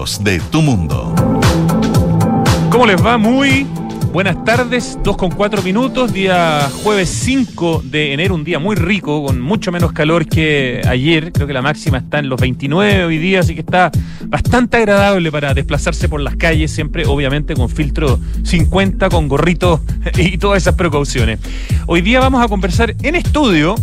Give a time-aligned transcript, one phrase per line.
[0.00, 1.14] de tu mundo.
[2.70, 3.18] ¿Cómo les va?
[3.18, 3.66] Muy
[4.14, 9.22] buenas tardes, 2 con 4 minutos, día jueves 5 de enero, un día muy rico,
[9.22, 11.32] con mucho menos calor que ayer.
[11.32, 13.90] Creo que la máxima está en los 29 hoy día, así que está
[14.24, 19.82] bastante agradable para desplazarse por las calles, siempre obviamente con filtro 50, con gorrito
[20.16, 21.40] y todas esas precauciones.
[21.86, 23.74] Hoy día vamos a conversar en estudio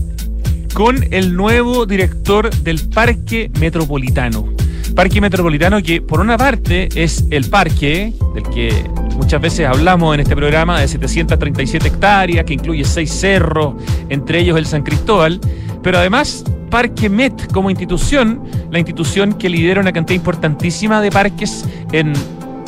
[0.74, 4.58] con el nuevo director del Parque Metropolitano.
[4.98, 8.84] Parque Metropolitano que por una parte es el parque del que
[9.16, 13.76] muchas veces hablamos en este programa de 737 hectáreas, que incluye seis cerros,
[14.10, 15.40] entre ellos el San Cristóbal,
[15.84, 18.42] pero además Parque Met como institución,
[18.72, 22.14] la institución que lidera una cantidad importantísima de parques en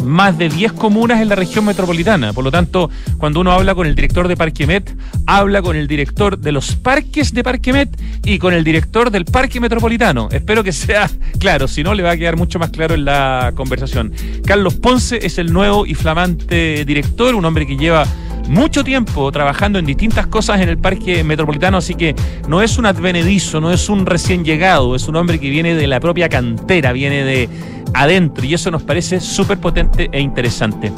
[0.03, 2.34] más de 10 comunas en la región metropolitana.
[2.34, 4.95] Por lo tanto, cuando uno habla con el director de Parque Met,
[5.26, 7.90] habla con el director de los parques de Parque Met
[8.23, 10.30] y con el director del Parque Metropolitano.
[10.31, 11.09] Espero que sea
[11.40, 14.13] claro, si no le va a quedar mucho más claro en la conversación.
[14.45, 18.05] Carlos Ponce es el nuevo y flamante director, un hombre que lleva
[18.49, 22.15] mucho tiempo trabajando en distintas cosas en el parque metropolitano, así que
[22.47, 25.87] no es un advenedizo, no es un recién llegado, es un hombre que viene de
[25.87, 27.47] la propia cantera, viene de
[27.93, 30.91] adentro y eso nos parece súper potente e interesante.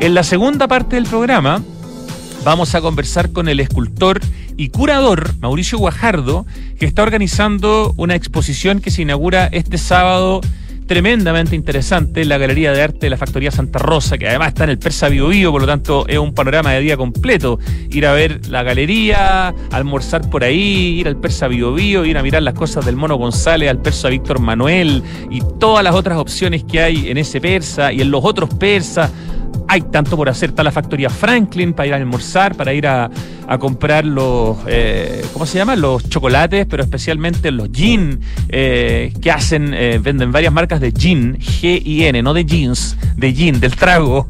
[0.00, 1.60] En la segunda parte del programa
[2.44, 4.20] vamos a conversar con el escultor
[4.56, 6.46] y curador Mauricio Guajardo,
[6.78, 10.40] que está organizando una exposición que se inaugura este sábado
[10.92, 14.70] tremendamente interesante la Galería de Arte de la Factoría Santa Rosa, que además está en
[14.70, 17.58] el Persa Bio, Bio por lo tanto es un panorama de día completo.
[17.88, 22.22] Ir a ver la galería, almorzar por ahí, ir al Persa Bio, Bio ir a
[22.22, 26.62] mirar las cosas del Mono González, al Persa Víctor Manuel y todas las otras opciones
[26.64, 29.10] que hay en ese Persa y en los otros persas
[29.68, 30.50] hay tanto por hacer.
[30.50, 33.10] Está la factoría Franklin para ir a almorzar, para ir a,
[33.58, 35.76] comprar los, eh, ¿cómo se llama?
[35.76, 41.38] Los chocolates, pero especialmente los gin eh, que hacen, eh, venden varias marcas de gin,
[41.38, 44.28] G-I-N, no de jeans, de gin, del trago,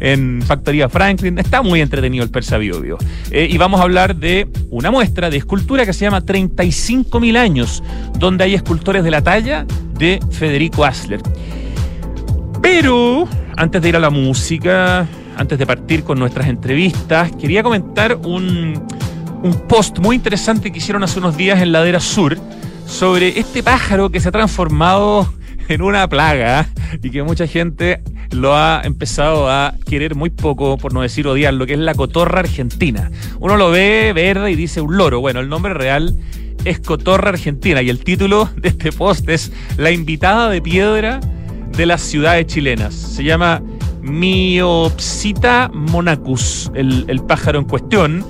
[0.00, 1.38] en factoría Franklin.
[1.38, 2.98] Está muy entretenido el Persa Bio,
[3.32, 7.82] y vamos a hablar de una muestra de escultura que se llama 35.000 años,
[8.18, 9.66] donde hay escultores de la talla
[9.98, 11.20] de Federico Asler.
[12.62, 15.06] Pero antes de ir a la música,
[15.36, 18.82] antes de partir con nuestras entrevistas, quería comentar un,
[19.68, 22.38] post muy interesante que hicieron hace unos días en Ladera Sur
[22.86, 25.32] sobre este pájaro que se ha transformado
[25.68, 26.68] en una plaga
[27.02, 31.54] y que mucha gente lo ha empezado a querer muy poco, por no decir odiar,
[31.54, 33.10] lo que es la cotorra argentina.
[33.40, 35.20] Uno lo ve verde y dice un loro.
[35.20, 36.16] Bueno, el nombre real
[36.64, 41.20] es cotorra argentina y el título de este post es La invitada de piedra
[41.76, 42.94] de las ciudades chilenas.
[42.94, 43.62] Se llama
[44.02, 48.24] Miopsita monacus, el, el pájaro en cuestión,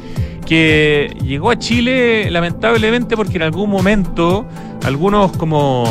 [0.47, 4.47] que llegó a Chile lamentablemente porque en algún momento
[4.85, 5.85] algunos como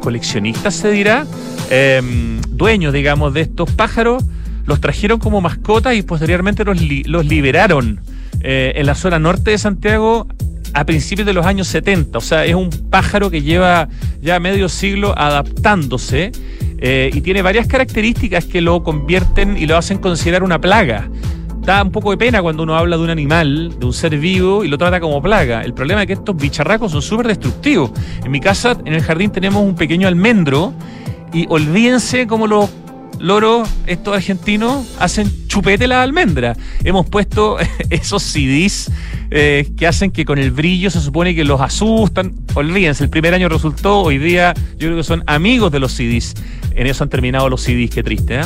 [0.00, 1.26] coleccionistas se dirá,
[1.70, 4.24] em, dueños digamos de estos pájaros,
[4.64, 8.00] los trajeron como mascotas y posteriormente los, los liberaron
[8.40, 10.26] eh, en la zona norte de Santiago
[10.74, 12.18] a principios de los años 70.
[12.18, 13.88] O sea, es un pájaro que lleva
[14.20, 16.32] ya medio siglo adaptándose
[16.78, 21.08] eh, y tiene varias características que lo convierten y lo hacen considerar una plaga.
[21.60, 24.64] Da un poco de pena cuando uno habla de un animal, de un ser vivo,
[24.64, 25.62] y lo trata como plaga.
[25.62, 27.90] El problema es que estos bicharracos son súper destructivos.
[28.24, 30.72] En mi casa, en el jardín, tenemos un pequeño almendro,
[31.32, 32.70] y olvídense cómo los
[33.18, 36.56] loros, estos argentinos, hacen chupete la almendra.
[36.84, 37.56] Hemos puesto
[37.90, 38.90] esos CDs
[39.30, 42.34] eh, que hacen que con el brillo se supone que los asustan.
[42.54, 46.34] Olvídense, el primer año resultó, hoy día yo creo que son amigos de los CDs.
[46.74, 48.36] En eso han terminado los CDs, qué triste.
[48.36, 48.44] ¿eh?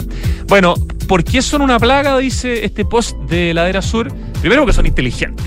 [0.48, 0.74] Bueno,
[1.06, 2.16] ¿por qué son una plaga?
[2.18, 4.12] Dice este post de Ladera Sur.
[4.40, 5.46] Primero que son inteligentes.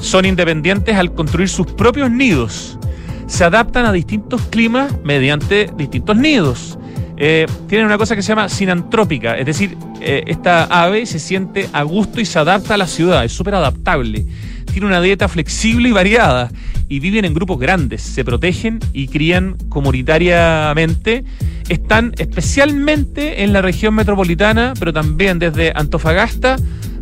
[0.00, 2.78] Son independientes al construir sus propios nidos.
[3.26, 6.78] Se adaptan a distintos climas mediante distintos nidos.
[7.16, 11.68] Eh, tienen una cosa que se llama sinantrópica, es decir, eh, esta ave se siente
[11.72, 14.26] a gusto y se adapta a la ciudad, es súper adaptable.
[14.72, 16.50] Tiene una dieta flexible y variada
[16.88, 21.24] y viven en grupos grandes, se protegen y crían comunitariamente
[21.68, 26.56] están especialmente en la región metropolitana, pero también desde Antofagasta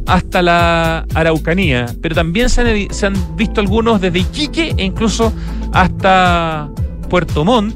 [0.06, 1.87] hasta la Araucanía.
[2.00, 2.61] Pero también se
[3.06, 5.32] han, visto algunos desde Iquique e incluso
[5.73, 6.70] hasta
[7.08, 7.75] Puerto Montt.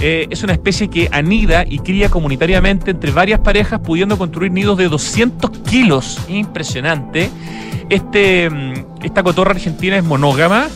[0.00, 4.76] Eh, es una especie que anida y cría comunitariamente entre varias parejas, pudiendo construir nidos
[4.78, 6.20] de 200 kilos.
[6.28, 7.30] Impresionante.
[7.88, 10.68] Este, mm, esta cotorra argentina es monógama.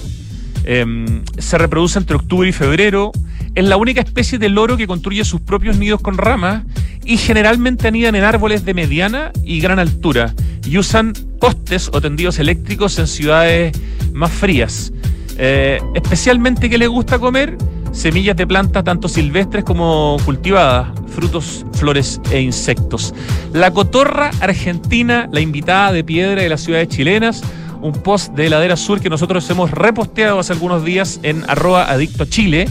[0.64, 3.12] Em, se reproduce entre octubre y febrero
[3.54, 6.64] es la única especie de loro que construye sus propios nidos con ramas
[7.04, 10.34] y generalmente anidan en árboles de mediana y gran altura
[10.64, 13.76] y usan postes o tendidos eléctricos en ciudades
[14.12, 14.92] más frías.
[15.36, 17.56] Eh, especialmente que les gusta comer
[17.92, 23.14] semillas de plantas tanto silvestres como cultivadas, frutos, flores e insectos.
[23.52, 27.42] La cotorra argentina, la invitada de piedra de las ciudades chilenas,
[27.82, 32.24] un post de Heladera Sur que nosotros hemos reposteado hace algunos días en arroba adicto
[32.24, 32.68] Chile,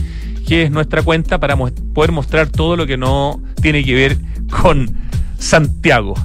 [0.47, 4.17] que es nuestra cuenta para poder mostrar todo lo que no tiene que ver
[4.49, 4.89] con
[5.37, 6.15] Santiago.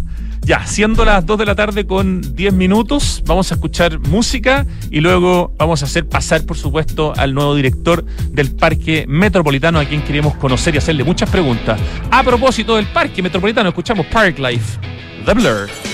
[0.45, 5.01] Ya, siendo las 2 de la tarde con 10 minutos, vamos a escuchar música y
[5.01, 10.03] luego vamos a hacer pasar, por supuesto, al nuevo director del Parque Metropolitano, a quien
[10.03, 11.81] queremos conocer y hacerle muchas preguntas.
[12.11, 14.79] A propósito del Parque Metropolitano, escuchamos Park Life,
[15.25, 15.94] The Blur.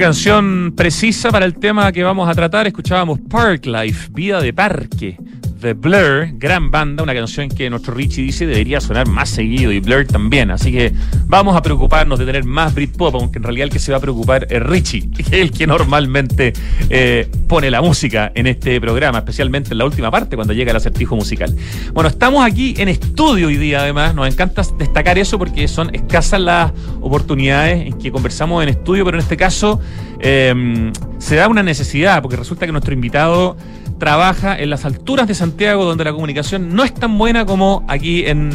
[0.00, 2.68] Canción precisa para el tema que vamos a tratar.
[2.68, 5.18] Escuchábamos Park Life, Vida de Parque.
[5.60, 9.80] The Blur, gran banda, una canción que nuestro Richie dice debería sonar más seguido y
[9.80, 10.52] Blur también.
[10.52, 10.92] Así que
[11.26, 14.00] vamos a preocuparnos de tener más Britpop, aunque en realidad el que se va a
[14.00, 16.52] preocupar es Richie, que es el que normalmente
[16.90, 20.76] eh, pone la música en este programa, especialmente en la última parte cuando llega el
[20.76, 21.54] acertijo musical.
[21.92, 26.40] Bueno, estamos aquí en estudio hoy día, además, nos encanta destacar eso porque son escasas
[26.40, 29.80] las oportunidades en que conversamos en estudio, pero en este caso
[30.20, 33.56] eh, se da una necesidad, porque resulta que nuestro invitado
[33.98, 38.24] trabaja en las alturas de Santiago, donde la comunicación no es tan buena como aquí
[38.26, 38.50] en,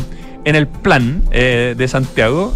[0.45, 2.53] en el plan eh, de Santiago.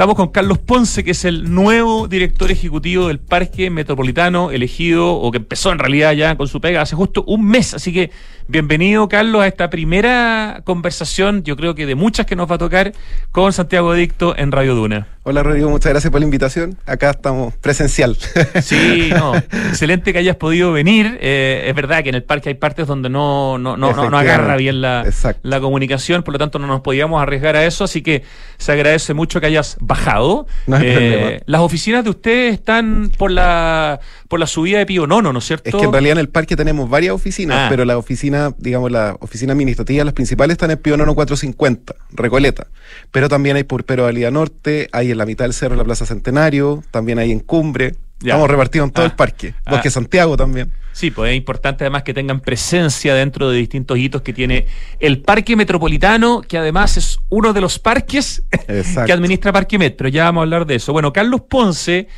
[0.00, 5.30] Estamos con Carlos Ponce, que es el nuevo director ejecutivo del Parque Metropolitano, elegido, o
[5.30, 7.74] que empezó en realidad ya con su pega hace justo un mes.
[7.74, 8.10] Así que
[8.48, 12.58] bienvenido, Carlos, a esta primera conversación, yo creo que de muchas que nos va a
[12.58, 12.94] tocar,
[13.30, 15.06] con Santiago Adicto en Radio Duna.
[15.22, 16.78] Hola, Rodrigo, muchas gracias por la invitación.
[16.86, 18.16] Acá estamos presencial.
[18.62, 21.18] Sí, no, excelente que hayas podido venir.
[21.20, 24.56] Eh, es verdad que en el parque hay partes donde no, no, no, no, agarra
[24.56, 25.04] bien la,
[25.42, 28.22] la comunicación, por lo tanto no nos podíamos arriesgar a eso, así que
[28.56, 30.46] se agradece mucho que hayas bajado.
[30.80, 35.40] Eh, las oficinas de ustedes están por la por la subida de Pío Nono, ¿no
[35.40, 35.68] es cierto?
[35.68, 37.66] Es que en realidad en el parque tenemos varias oficinas, ah.
[37.68, 42.68] pero la oficina, digamos, la oficina administrativa, las principales están en Pío Nono 450, Recoleta.
[43.10, 46.06] Pero también hay por Pero Alida Norte, hay en la mitad del cerro, la Plaza
[46.06, 49.16] Centenario, también hay en Cumbre, Estamos repartidos en todo el ah.
[49.16, 49.54] parque.
[49.68, 49.90] Bosque ah.
[49.90, 50.72] Santiago también.
[50.92, 54.66] Sí, pues es importante además que tengan presencia dentro de distintos hitos que tiene
[54.98, 58.42] el Parque Metropolitano, que además es uno de los parques
[59.06, 60.08] que administra Parque Metro.
[60.08, 60.92] Ya vamos a hablar de eso.
[60.92, 62.08] Bueno, Carlos Ponce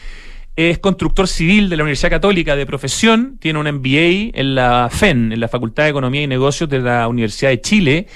[0.57, 5.33] es constructor civil de la Universidad Católica de profesión, tiene un MBA en la FEN,
[5.33, 8.07] en la Facultad de Economía y Negocios de la Universidad de Chile,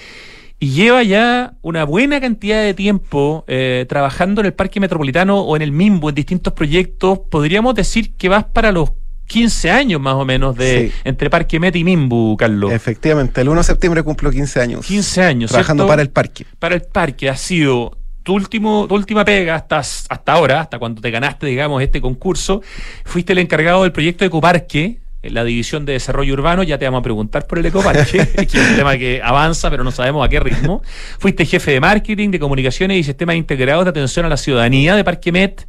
[0.58, 5.56] y lleva ya una buena cantidad de tiempo eh, trabajando en el Parque Metropolitano o
[5.56, 7.20] en el MIMBO, en distintos proyectos.
[7.30, 8.90] Podríamos decir que vas para los
[9.26, 12.72] 15 años más o menos de entre Parque Met y Mimbu, Carlos.
[12.72, 14.86] Efectivamente, el 1 de septiembre cumplo 15 años.
[14.86, 15.50] 15 años.
[15.50, 16.46] Trabajando para el parque.
[16.58, 21.00] Para el parque ha sido tu, último, tu última pega hasta, hasta ahora, hasta cuando
[21.00, 22.62] te ganaste, digamos, este concurso.
[23.04, 27.00] Fuiste el encargado del proyecto de Ecoparque, la división de desarrollo urbano, ya te vamos
[27.00, 30.28] a preguntar por el ecoparque, que es un tema que avanza, pero no sabemos a
[30.28, 30.82] qué ritmo.
[31.18, 35.04] Fuiste jefe de marketing, de comunicaciones y sistemas integrados de atención a la ciudadanía de
[35.04, 35.66] Parque Met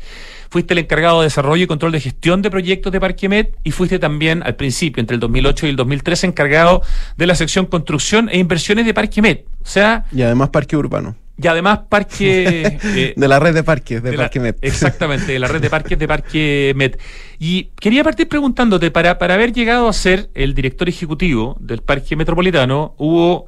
[0.49, 3.71] fuiste el encargado de desarrollo y control de gestión de proyectos de Parque Met y
[3.71, 6.81] fuiste también al principio, entre el 2008 y el 2013, encargado
[7.17, 9.45] de la sección construcción e inversiones de Parque Met.
[9.61, 10.05] O sea...
[10.11, 11.15] Y además parque urbano.
[11.41, 12.79] Y además parque...
[12.97, 14.57] Eh, de la red de parques de, Parque Met.
[14.61, 16.99] Exactamente, de la red de parques de Parque Met.
[17.37, 22.15] Y quería partir preguntándote, para, para haber llegado a ser el director ejecutivo del Parque
[22.15, 23.47] Metropolitano, hubo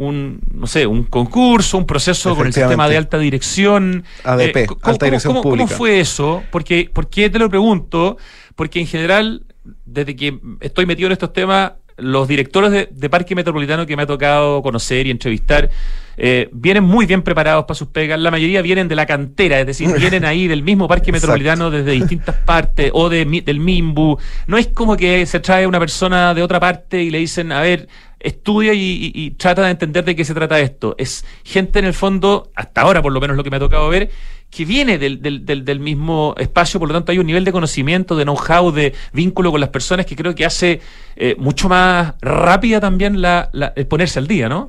[0.00, 4.04] un, no sé, un concurso, un proceso con el sistema de alta dirección.
[4.24, 5.66] ADP, eh, alta dirección pública.
[5.66, 6.42] ¿Cómo fue eso?
[6.50, 8.16] Porque, ¿Por qué te lo pregunto?
[8.56, 9.44] Porque en general,
[9.84, 14.06] desde que estoy metido en estos temas, los directores de, Parque Metropolitano que me ha
[14.06, 15.70] tocado conocer y entrevistar
[16.16, 18.20] eh, vienen muy bien preparados para sus pegas.
[18.20, 21.92] La mayoría vienen de la cantera, es decir, vienen ahí del mismo Parque Metropolitano desde
[21.92, 24.18] distintas partes o de, del MIMBU.
[24.46, 27.60] No es como que se trae una persona de otra parte y le dicen, a
[27.60, 27.88] ver,
[28.20, 30.94] estudia y, trata de entender de qué se trata esto.
[30.98, 33.88] Es gente en el fondo, hasta ahora por lo menos lo que me ha tocado
[33.88, 34.10] ver,
[34.50, 38.16] que viene del, del, del, mismo espacio, por lo tanto hay un nivel de conocimiento,
[38.16, 40.80] de know-how, de vínculo con las personas que creo que hace
[41.16, 44.68] eh, mucho más rápida también la, la, el ponerse al día, ¿no?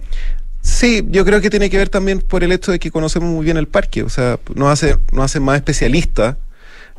[0.62, 3.44] Sí, yo creo que tiene que ver también por el hecho de que conocemos muy
[3.44, 6.38] bien el parque, o sea, nos hace, nos hace más especialistas,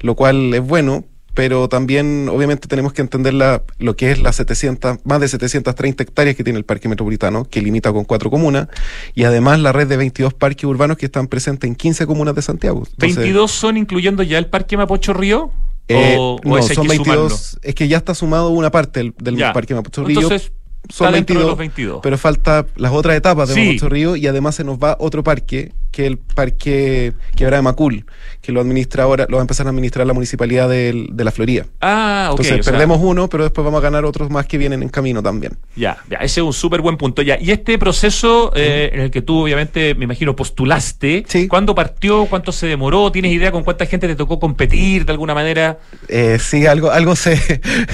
[0.00, 4.36] lo cual es bueno, pero también obviamente tenemos que entender la, lo que es las
[4.36, 8.68] 700, más de 730 hectáreas que tiene el Parque Metropolitano, que limita con cuatro comunas,
[9.14, 12.42] y además la red de 22 parques urbanos que están presentes en 15 comunas de
[12.42, 12.86] Santiago.
[12.98, 15.50] ¿22 son incluyendo ya el Parque Mapocho Río?
[15.88, 17.58] Eh, no, son 22.
[17.62, 20.20] Es que ya está sumado una parte del, Parque Mapocho Río.
[20.20, 20.52] Entonces,
[20.88, 24.64] son 22, los 22, Pero falta las otras etapas de Mapocho Río y además se
[24.64, 28.06] nos va otro parque que el parque Quebrada de Macul,
[28.40, 31.66] que lo administra ahora, lo va a empezar a administrar la municipalidad de, la Florida.
[31.80, 32.40] Ah, ok.
[32.40, 35.56] Entonces perdemos uno, pero después vamos a ganar otros más que vienen en camino también.
[35.76, 37.22] Ya, ya ese es un súper buen punto.
[37.22, 42.26] Ya, y este proceso eh, en el que tú, obviamente, me imagino, postulaste, ¿cuándo partió?
[42.26, 43.12] ¿Cuánto se demoró?
[43.12, 45.78] ¿Tienes idea con cuánta gente te tocó competir de alguna manera?
[46.08, 47.38] Eh, sí, algo, algo se.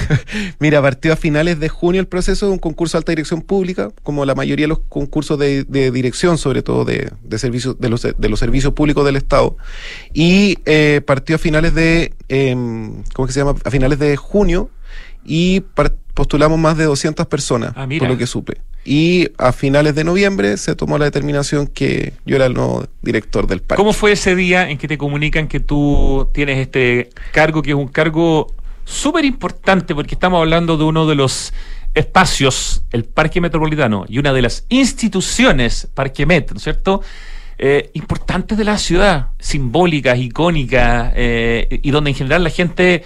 [0.59, 3.89] Mira, partió a finales de junio el proceso de un concurso de alta dirección pública,
[4.03, 8.29] como la mayoría de los concursos de, dirección, sobre todo de, de servicios de de
[8.29, 9.57] los, servicios públicos del Estado.
[10.13, 13.55] Y eh, partió a finales de, em, ¿cómo que se llama?
[13.63, 14.69] A finales de junio
[15.25, 15.61] y
[16.13, 18.57] postulamos más de 200 personas, ah, por lo que supe.
[18.85, 23.45] Y a finales de noviembre se tomó la determinación que yo era el nuevo director
[23.45, 23.79] del parque.
[23.79, 27.75] ¿Cómo fue ese día en que te comunican que tú tienes este cargo, que es
[27.75, 28.53] un cargo
[28.85, 31.53] súper importante, porque estamos hablando de uno de los
[31.93, 37.01] espacios, el Parque Metropolitano, y una de las instituciones, Parque Met, ¿no es cierto?
[37.61, 43.03] Eh, importantes de la ciudad, simbólicas, icónicas, eh, y donde en general la gente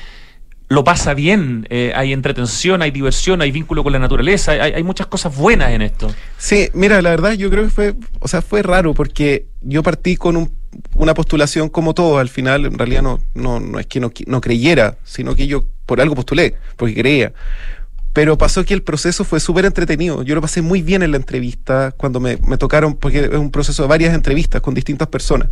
[0.70, 5.08] lo pasa bien, eh, hay entretención, hay diversión, hay vínculo con la naturaleza, hay, muchas
[5.08, 6.14] cosas buenas en esto.
[6.38, 10.18] Sí, mira, la verdad yo creo que fue, o sea, fue raro porque yo partí
[10.18, 10.52] con un,
[10.94, 14.40] una postulación como todo, al final en realidad no, no, no es que no, no
[14.40, 17.34] creyera, sino que yo por algo postulé, porque creía.
[18.14, 20.22] Pero pasó que el proceso fue súper entretenido.
[20.22, 23.84] Yo lo pasé muy bien en la entrevista cuando me, tocaron, porque es un proceso
[23.84, 25.50] de varias entrevistas con distintas personas.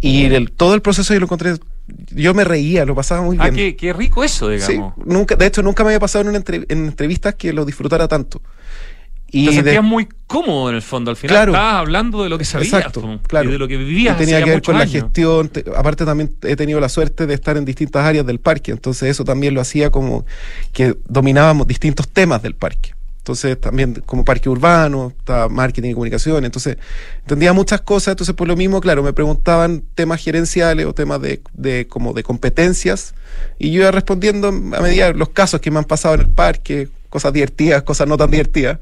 [0.00, 1.54] Y el, todo el proceso yo lo encontré,
[2.10, 3.76] yo me reía, lo pasaba muy ah, bien.
[3.76, 4.94] qué, rico eso, digamos.
[4.96, 8.06] Sí, nunca, de hecho, nunca me había pasado en, una en entrevistas que lo disfrutara
[8.08, 8.40] tanto.
[9.30, 11.10] Y te sentías muy cómodo en el fondo.
[11.10, 13.48] Al final claro, estabas hablando de lo que sabías exacto, claro.
[13.48, 14.16] y de lo que vivías.
[14.16, 15.50] Y tenía que ver con la gestión.
[15.76, 18.70] aparte, también he tenido la suerte de estar en distintas áreas del parque.
[18.70, 20.24] Entonces, eso también lo hacía como
[20.72, 22.94] que dominábamos distintos temas del parque.
[23.18, 25.12] Entonces, también como parque urbano,
[25.50, 26.46] marketing y comunicación.
[26.46, 26.78] Entonces,
[27.20, 28.12] entendía muchas cosas.
[28.12, 32.22] Entonces, por lo mismo, claro, me preguntaban temas gerenciales o temas de, de como de
[32.22, 33.14] competencias.
[33.58, 36.88] Y yo iba respondiendo a medida los casos que me han pasado en el parque,
[37.10, 38.78] cosas divertidas, cosas no tan divertidas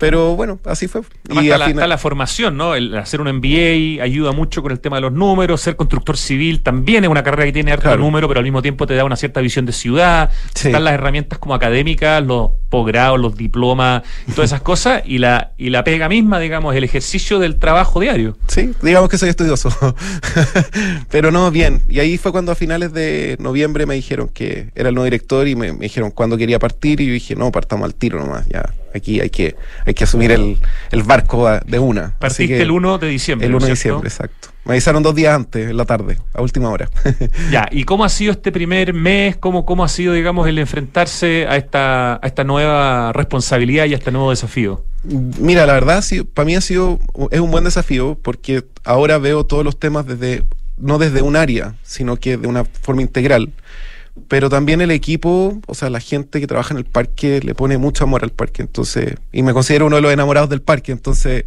[0.00, 1.02] Pero bueno, así fue.
[1.28, 2.74] y está, la, está, la, formación, ¿no?
[2.74, 6.62] El hacer un MBA ayuda mucho con el tema de los números, ser constructor civil
[6.62, 9.16] también es una carrera que tiene harto número, pero al mismo tiempo te da una
[9.16, 10.30] cierta visión de ciudad.
[10.54, 14.02] Están las herramientas como académicas, los posgrados, los diplomas,
[14.34, 18.36] todas esas cosas, y la, y la pega misma, digamos, el ejercicio del trabajo diario.
[18.48, 19.70] Sí, digamos que soy estudioso.
[21.10, 21.82] pero no, bien.
[21.88, 25.46] Y ahí fue cuando a finales de noviembre me dijeron que era el nuevo director
[25.46, 28.46] y me, me dijeron cuándo quería partir, y yo dije, no, partamos al tiro nomás,
[28.46, 30.58] ya aquí hay que, hay que asumir el,
[30.90, 32.14] el barco de una.
[32.18, 33.46] Partiste el 1 de diciembre.
[33.46, 34.48] El 1 de diciembre, exacto.
[34.70, 36.88] Me avisaron dos días antes, en la tarde, a última hora.
[37.50, 39.36] ya, ¿y cómo ha sido este primer mes?
[39.36, 43.96] ¿Cómo, cómo ha sido, digamos, el enfrentarse a esta, a esta nueva responsabilidad y a
[43.96, 44.84] este nuevo desafío?
[45.02, 47.00] Mira, la verdad, sí, para mí ha sido,
[47.32, 50.44] es un buen desafío porque ahora veo todos los temas desde,
[50.78, 53.52] no desde un área, sino que de una forma integral
[54.28, 57.78] pero también el equipo, o sea, la gente que trabaja en el parque le pone
[57.78, 61.44] mucho amor al parque, entonces, y me considero uno de los enamorados del parque, entonces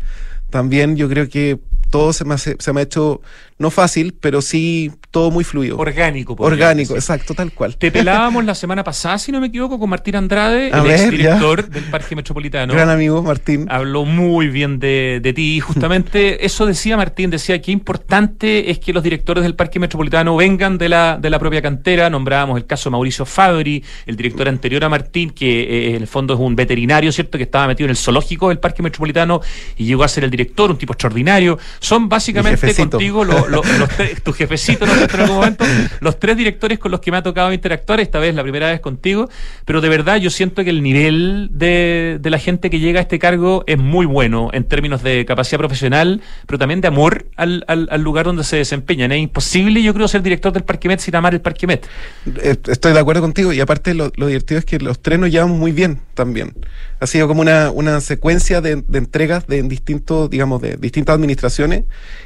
[0.50, 1.60] también yo creo que
[1.94, 3.22] todo se me, se me ha hecho
[3.63, 5.77] no fácil, pero sí todo muy fluido.
[5.77, 6.36] Orgánico.
[6.39, 7.77] Orgánico, exacto, tal cual.
[7.77, 11.84] Te pelábamos la semana pasada, si no me equivoco, con Martín Andrade, el exdirector del
[11.86, 12.74] Parque Metropolitano.
[12.74, 13.67] Gran amigo, Martín.
[13.70, 15.58] Habló muy bien de, de ti.
[15.58, 20.36] Y justamente eso decía Martín, decía que importante es que los directores del Parque Metropolitano
[20.36, 22.10] vengan de la, de la propia cantera.
[22.10, 26.08] Nombrábamos el caso de Mauricio Fabri, el director anterior a Martín, que eh, en el
[26.08, 29.41] fondo es un veterinario, ¿cierto?, que estaba metido en el zoológico del Parque Metropolitano
[29.77, 31.60] y llegó a ser el director, un tipo extraordinario.
[31.79, 33.90] Son básicamente contigo los, los,
[34.24, 34.94] tu jefecito, ¿no?
[34.94, 35.66] en algún momento,
[36.00, 38.80] los tres directores con los que me ha tocado interactuar, esta vez la primera vez
[38.80, 39.30] contigo,
[39.66, 43.20] pero de verdad yo siento que el nivel de, la gente que llega a este
[43.20, 47.88] cargo es muy bueno en términos de capacidad profesional, pero también de amor al, al,
[47.92, 49.12] al lugar donde se desempeñan.
[49.12, 51.88] Es imposible, yo creo, ser director del Parque Met sin amar el Parque Met.
[52.68, 55.72] Estoy de acuerdo contigo y aparte lo, divertido es que los tres nos llevamos muy
[55.72, 56.54] bien también.
[57.00, 61.84] Ha sido como una, secuencia de entregas de distintos, digamos, de distintas administraciones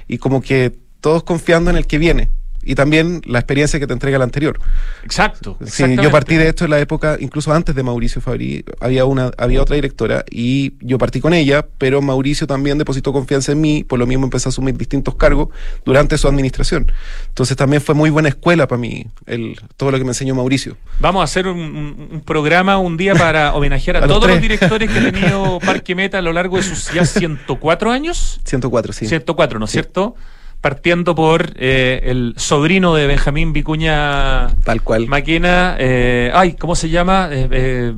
[0.07, 2.29] y como que todos confiando en el que viene
[2.67, 4.59] y también la experiencia que te entrega el anterior.
[5.03, 5.57] Exacto.
[5.65, 9.31] Sí, yo partí de esto en la época, incluso antes de Mauricio Fabri, había una,
[9.37, 13.85] había otra directora y yo partí con ella, pero Mauricio también depositó confianza en mí,
[13.85, 15.47] por lo mismo empecé a asumir distintos cargos
[15.85, 16.91] durante su administración.
[17.29, 20.75] Entonces también fue muy buena escuela para mí el, todo lo que me enseñó Mauricio.
[20.99, 21.57] Vamos a hacer un,
[22.11, 26.17] un programa un día para homenajear a, todos los directores que ha tenido Parque Meta
[26.17, 28.41] a lo largo de sus ya 104 años.
[28.43, 29.07] 104, sí.
[29.07, 30.15] 104, ¿no es cierto?
[30.61, 35.07] Partiendo por eh, el sobrino de Benjamín Vicuña Tal cual.
[35.07, 37.29] Maquena, eh, ay, ¿cómo se llama?
[37.31, 37.93] Eh, eh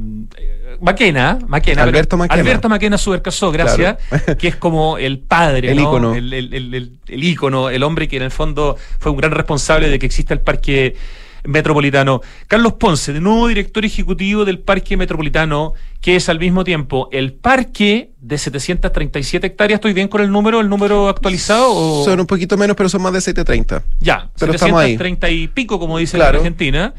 [0.81, 1.83] Maquena, Maquena.
[1.83, 2.41] Alberto Maquena.
[2.41, 3.97] Alberto Maquena Subercasó, gracias,
[4.37, 6.15] que es como el padre, el ícono.
[6.15, 9.89] El, el, el, el, ícono, el hombre que en el fondo fue un gran responsable
[9.89, 10.95] de que exista el parque
[11.43, 12.21] metropolitano.
[12.47, 17.33] Carlos Ponce, de nuevo director ejecutivo del Parque Metropolitano, que es al mismo tiempo el
[17.33, 19.77] parque de 737 hectáreas.
[19.77, 22.03] ¿Estoy bien con el número, el número actualizado?
[22.05, 23.83] Son un poquito menos, pero son más de 730.
[23.99, 26.93] Ya, pero 730 y pico, como dice la Argentina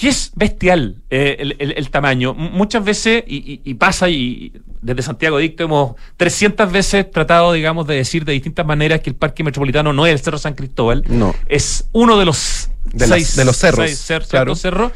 [0.00, 2.32] que es bestial eh, el, el, el, tamaño.
[2.32, 7.86] Muchas veces, y, y, y, pasa, y desde Santiago Dicto hemos 300 veces tratado, digamos,
[7.86, 11.04] de decir de distintas maneras que el Parque Metropolitano no es el Cerro San Cristóbal.
[11.06, 11.34] No.
[11.48, 13.86] Es uno de los, de, seis, de los cerros.
[13.86, 14.54] Seis cer claro.
[14.56, 14.92] cerros.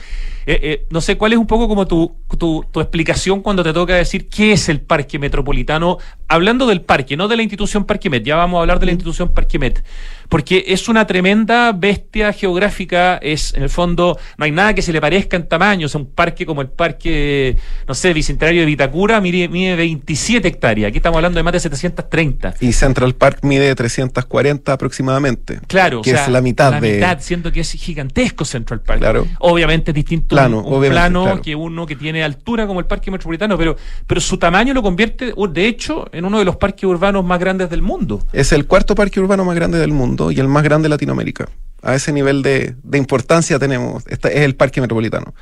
[0.46, 3.72] Eh, eh, no sé cuál es un poco como tu, tu, tu, explicación cuando te
[3.72, 8.10] toca decir qué es el Parque Metropolitano, hablando del parque, no de la institución Parque
[8.10, 9.82] Met, ya vamos a hablar de la institución Parque Met,
[10.28, 14.92] porque es una tremenda bestia geográfica, es en el fondo, no hay nada que se
[14.92, 17.56] le parezca en tamaño, o sea, un parque como el parque,
[17.88, 21.60] no sé, Bicentenario de Vitacura mide, mide 27 hectáreas, aquí estamos hablando de más de
[21.60, 22.54] 730.
[22.60, 25.60] Y Central Park mide 340 aproximadamente.
[25.66, 26.94] Claro, que o sea, es la mitad la de...
[26.94, 29.00] mitad, siento que es gigantesco Central Park.
[29.00, 29.26] Claro.
[29.38, 31.42] Obviamente distinto plano, un, un plano claro.
[31.42, 35.32] que uno que tiene altura como el Parque Metropolitano, pero, pero su tamaño lo convierte,
[35.34, 38.22] de hecho, en uno de los parques urbanos más grandes del mundo.
[38.32, 41.48] Es el cuarto parque urbano más grande del mundo y el más grande de Latinoamérica.
[41.82, 45.34] A ese nivel de, de importancia tenemos, este es el Parque Metropolitano.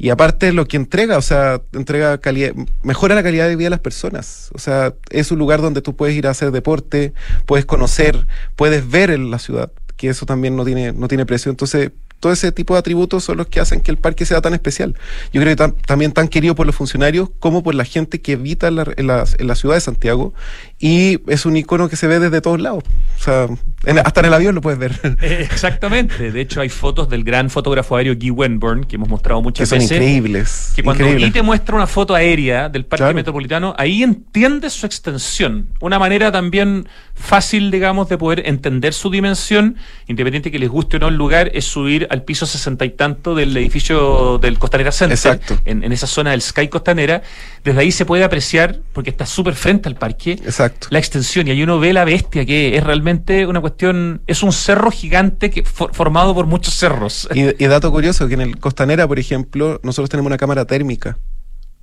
[0.00, 2.52] Y aparte lo que entrega, o sea, entrega calidad,
[2.84, 4.48] mejora la calidad de vida de las personas.
[4.54, 7.12] O sea, es un lugar donde tú puedes ir a hacer deporte,
[7.46, 11.50] puedes conocer, puedes ver en la ciudad, que eso también no tiene, no tiene precio.
[11.50, 14.54] Entonces, todo ese tipo de atributos son los que hacen que el parque sea tan
[14.54, 14.94] especial.
[15.32, 18.32] Yo creo que tam, también tan querido por los funcionarios como por la gente que
[18.34, 20.34] habita en la, ciudad de Santiago
[20.80, 22.84] y es un icono que se ve desde todos lados.
[23.18, 23.48] O sea,
[23.84, 24.92] en- hasta en el avión lo puedes ver.
[25.20, 26.30] Eh, exactamente.
[26.30, 29.68] De hecho, hay fotos del gran fotógrafo aéreo Guy Wenborn, que hemos mostrado que muchas
[29.68, 29.92] son veces.
[29.92, 30.72] increíbles.
[30.76, 31.04] Que cuando.
[31.04, 33.14] Guy te muestra una foto aérea del parque Claro.
[33.14, 35.68] metropolitano, ahí entiendes su extensión.
[35.80, 41.00] Una manera también fácil, digamos, de poder entender su dimensión, independiente que les guste o
[41.00, 45.14] no el lugar, es subir al piso sesenta y tanto del edificio del Costanera Center,
[45.16, 45.58] Exacto.
[45.64, 47.22] En, en esa zona del Sky Costanera.
[47.64, 50.67] Desde ahí se puede apreciar, porque está súper frente al parque, Exacto.
[50.90, 54.52] La extensión y ahí uno ve la bestia que es realmente una cuestión, es un
[54.52, 57.28] cerro gigante que for- formado por muchos cerros.
[57.34, 61.18] Y, y dato curioso, que en el Costanera, por ejemplo, nosotros tenemos una cámara térmica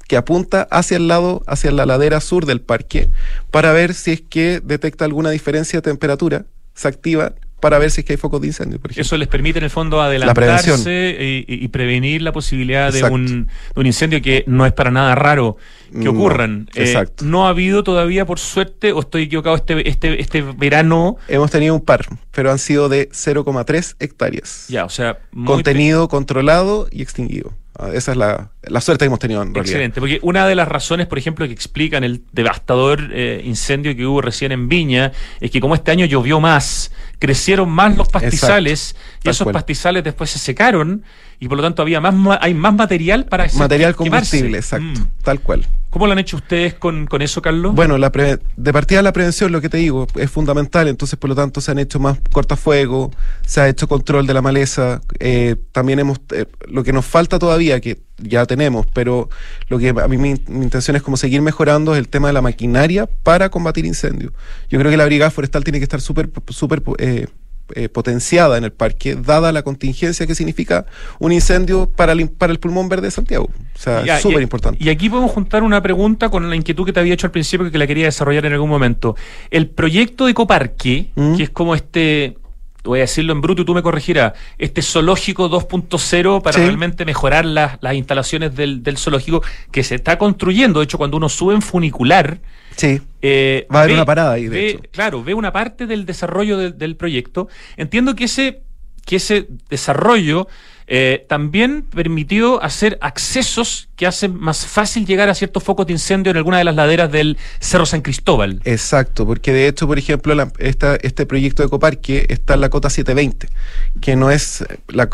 [0.07, 3.09] que apunta hacia el lado, hacia la ladera sur del parque,
[3.49, 6.45] para ver si es que detecta alguna diferencia de temperatura,
[6.75, 9.01] se activa para ver si es que hay focos de incendio, por ejemplo.
[9.01, 13.85] Eso les permite en el fondo adelantarse y, prevenir la posibilidad de un, de un
[13.85, 15.57] incendio que no es para nada raro
[15.91, 16.69] que No, ocurran.
[16.75, 17.25] Eh, exacto.
[17.25, 21.17] no ha habido todavía, por suerte, o estoy equivocado, este, este, este verano.
[21.27, 24.67] Hemos tenido un par, pero han sido de 0,3 hectáreas.
[24.67, 27.53] Ya, o sea, muy Contenido controlado y extinguido.
[27.77, 29.65] Ah, Esa es la, la suerte que hemos tenido en realidad.
[29.65, 34.05] Excelente, porque una de las razones, por ejemplo, que explican el devastador eh, incendio que
[34.05, 35.11] hubo recién en Viña,
[35.41, 39.53] es que como este año llovió más, crecieron más los pastizales y esos cual.
[39.53, 41.03] pastizales después se secaron
[41.39, 44.37] y por lo tanto había más hay más material para Material quemarse.
[44.39, 45.23] combustible, exacto, Mm.
[45.23, 45.65] tal cual.
[45.89, 47.73] ¿Cómo lo han hecho ustedes con, con eso, Carlos?
[47.73, 51.29] Bueno, la pre- de partida la prevención, lo que te digo, es fundamental, entonces por
[51.29, 55.55] lo tanto se han hecho más cortafuegos, se ha hecho control de la maleza, eh,
[55.71, 59.29] también hemos, eh, lo que nos falta todavía, que ya tenemos, pero
[59.69, 62.33] lo que a mí mi, mi intención es como seguir mejorando es el tema de
[62.33, 64.33] la maquinaria para combatir incendios.
[64.69, 67.27] Yo creo que la brigada forestal tiene que estar súper, súper eh,
[67.73, 70.85] eh, potenciada en el parque, dada la contingencia que significa
[71.17, 73.45] un incendio para el, para el pulmón verde de Santiago.
[73.45, 74.83] O sea, súper importante.
[74.83, 77.71] Y aquí podemos juntar una pregunta con la inquietud que te había hecho al principio
[77.71, 79.15] que la quería desarrollar en algún momento.
[79.49, 81.37] El proyecto de Ecoparque, ¿Mm?
[81.37, 82.37] que es como este,
[82.85, 86.61] voy a decirlo en bruto y tú me corregirás, este zoológico 2.0 para Sí.
[86.65, 90.79] realmente mejorar las, las instalaciones del, del zoológico que se está construyendo.
[90.79, 92.39] De hecho, cuando uno sube en funicular,
[92.75, 93.01] Sí.
[93.21, 94.79] eh, Va a haber una parada ahí, de ve- hecho.
[94.91, 97.47] Claro, ve una parte del desarrollo del, del proyecto.
[97.77, 98.61] Entiendo que ese,
[99.05, 100.47] que ese desarrollo
[100.87, 106.29] eh, también permitió hacer accesos que hacen más fácil llegar a ciertos focos de incendio
[106.31, 108.61] en alguna de las laderas del Cerro San Cristóbal.
[108.65, 112.89] Exacto, porque de hecho, por ejemplo, la- este proyecto de Ecoparque está en la cota
[112.89, 113.47] 720,
[113.99, 115.09] que no es la,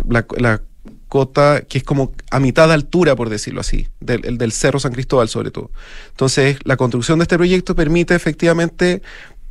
[1.07, 4.79] cota que es como a mitad de altura, por decirlo así, del, el del Cerro
[4.79, 5.69] San Cristóbal sobre todo.
[6.09, 9.01] Entonces, la construcción de este proyecto permite efectivamente,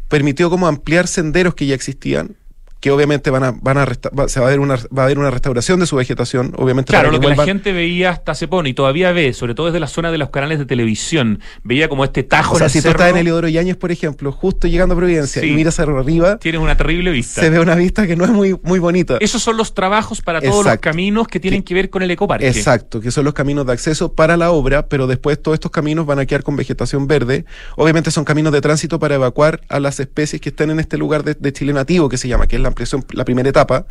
[0.09, 2.37] permitió como ampliar senderos que ya existían,
[2.81, 5.05] que obviamente van a, van a resta- va, se va a ver una va a
[5.05, 8.33] haber una restauración de su vegetación, obviamente Claro, para lo que la gente veía hasta
[8.33, 11.41] hace poco y todavía ve, sobre todo desde la zona de los canales de televisión,
[11.63, 13.93] veía como este tajo o sea, en el si tú estás en Eliodoro Yáñez, por
[13.93, 15.49] ejemplo, justo llegando a Providencia Sí.
[15.49, 17.41] y miras arriba, tienes una terrible vista.
[17.41, 19.19] se ve una vista que no es muy, muy bonita.
[19.21, 22.49] Esos son los trabajos para todos los caminos que tienen que ver con el ecoparque.
[22.49, 26.07] Exacto, que son los caminos de acceso para la obra, pero después todos estos caminos
[26.07, 27.45] van a quedar con vegetación verde.
[27.77, 31.25] Obviamente son caminos de tránsito para evacuar a las especies que están en este lugar
[31.25, 32.70] de, de Chile nativo, que se llama, que es la
[33.13, 33.87] la primera etapa,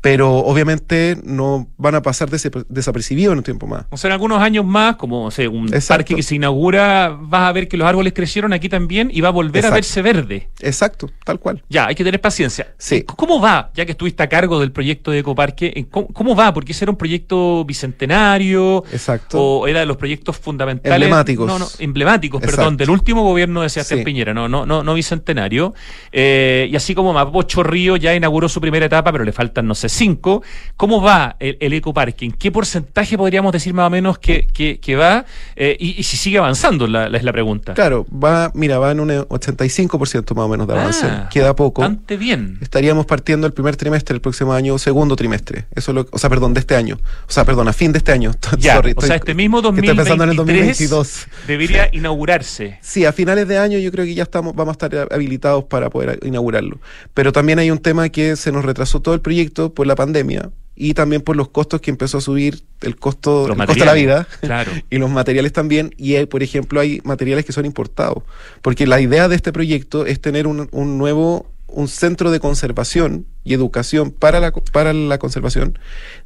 [0.00, 3.84] pero obviamente no van a pasar dese- desapercibidos en un tiempo más.
[3.90, 5.88] O sea, en algunos años más, como o sea, un Exacto.
[5.88, 9.28] parque que se inaugura, vas a ver que los árboles crecieron aquí también y va
[9.28, 10.48] a volver a verse verde.
[10.60, 11.62] Exacto, tal cual.
[11.68, 12.74] Ya, hay que tener paciencia.
[12.78, 13.02] Sí.
[13.02, 16.54] ¿Cómo va, ya que estuviste a cargo del proyecto de Ecoparque, cómo, cómo va?
[16.54, 19.40] Porque ese era un proyecto bicentenario Exacto.
[19.40, 20.94] o era de los proyectos fundamentales.
[20.94, 21.46] Emblemáticos.
[21.46, 22.56] No, no, emblemáticos, Exacto.
[22.56, 24.04] perdón, del último gobierno de Sebastián Sí.
[24.04, 25.74] Piñera, no, no, no, no bicentenario.
[26.12, 29.74] Eh, y así como Mapocho Río ya inauguró su primera etapa, pero le faltan, no
[29.74, 30.42] sé, cinco.
[30.76, 32.24] ¿Cómo va el, el ecoparque?
[32.24, 35.24] ¿En qué porcentaje podríamos decir más o menos que, que- que va?
[35.56, 37.74] Eh, y, y si sigue avanzando, la, es la pregunta.
[37.74, 41.06] Claro, va, mira, va en un 85% más o menos de avance.
[41.06, 41.82] Ah, Queda poco.
[41.82, 42.58] Bastante bien.
[42.60, 45.66] Estaríamos partiendo el primer trimestre del próximo año, segundo trimestre.
[45.74, 46.98] Eso es lo, o sea, perdón, de este año.
[47.28, 48.32] O sea, perdón, a fin de este año.
[48.58, 51.26] Ya, Sorry, o estoy- sea, este mismo que 2023 Estoy pensando en el 2022.
[51.46, 52.78] debería inaugurarse.
[52.82, 55.90] Sí, a finales de año yo creo que ya estamos, vamos a estar habilitados para
[55.90, 56.78] poder inaugurarlo.
[57.14, 60.50] Pero también hay un tema que se nos retrasó todo el proyecto por la pandemia
[60.74, 63.86] y también por los costos que empezó a subir el costo, Los el costo de
[63.86, 64.26] la vida.
[64.40, 64.72] claro.
[64.90, 65.94] y los materiales también.
[65.96, 68.24] Y hay, por ejemplo, hay materiales que son importados.
[68.60, 73.26] Porque la idea de este proyecto es tener un, un nuevo un centro de conservación
[73.44, 75.78] y educación para la, para la conservación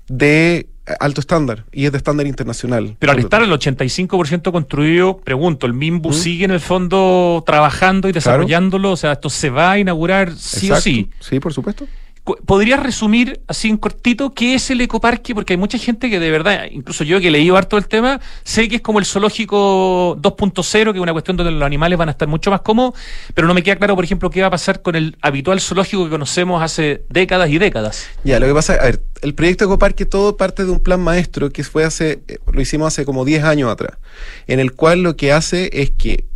[0.08, 0.68] de
[1.00, 2.96] alto estándar y es de estándar internacional.
[3.00, 6.14] Pero al estar el 85% construido, pregunto, ¿el MIMBU ¿Mm?
[6.14, 8.20] sigue en el fondo trabajando y Claro.
[8.22, 8.92] desarrollándolo?
[8.92, 10.78] O sea, ¿esto se va a inaugurar sí Exacto.
[10.78, 11.10] o sí?
[11.20, 11.86] Sí, por supuesto.
[12.24, 15.34] ¿Podrías resumir así en cortito qué es el ecoparque?
[15.34, 18.20] Porque hay mucha gente que de verdad, incluso yo que he leído harto el tema,
[18.44, 22.10] sé que es como el zoológico 2.0, que es una cuestión donde los animales van
[22.10, 22.94] a estar mucho más cómodos,
[23.34, 26.04] pero no me queda claro, por ejemplo, qué va a pasar con el habitual zoológico
[26.04, 28.06] que conocemos hace décadas y décadas.
[28.22, 31.50] Ya, lo que pasa, a ver, el proyecto Ecoparque todo parte de un plan maestro
[31.50, 33.98] que fue hace, eh, lo hicimos hace como 10 años atrás,
[34.46, 36.26] en el cual lo que hace es que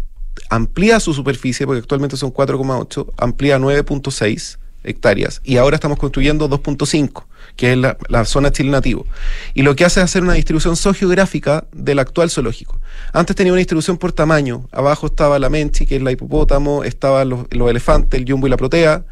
[0.51, 7.25] amplía su superficie, porque actualmente son 4,8, amplía 9.6 hectáreas y ahora estamos construyendo 2.5,
[7.57, 9.07] que es la, zona Chile nativo.
[9.55, 12.81] Y lo que hace es hacer una distribución sociogeográfica del actual zoológico.
[13.13, 17.29] Antes tenía una distribución por tamaño, abajo estaba la menchi, que es la hipopótamo, estaban
[17.29, 19.05] los, los elefantes, el jumbo y la protea,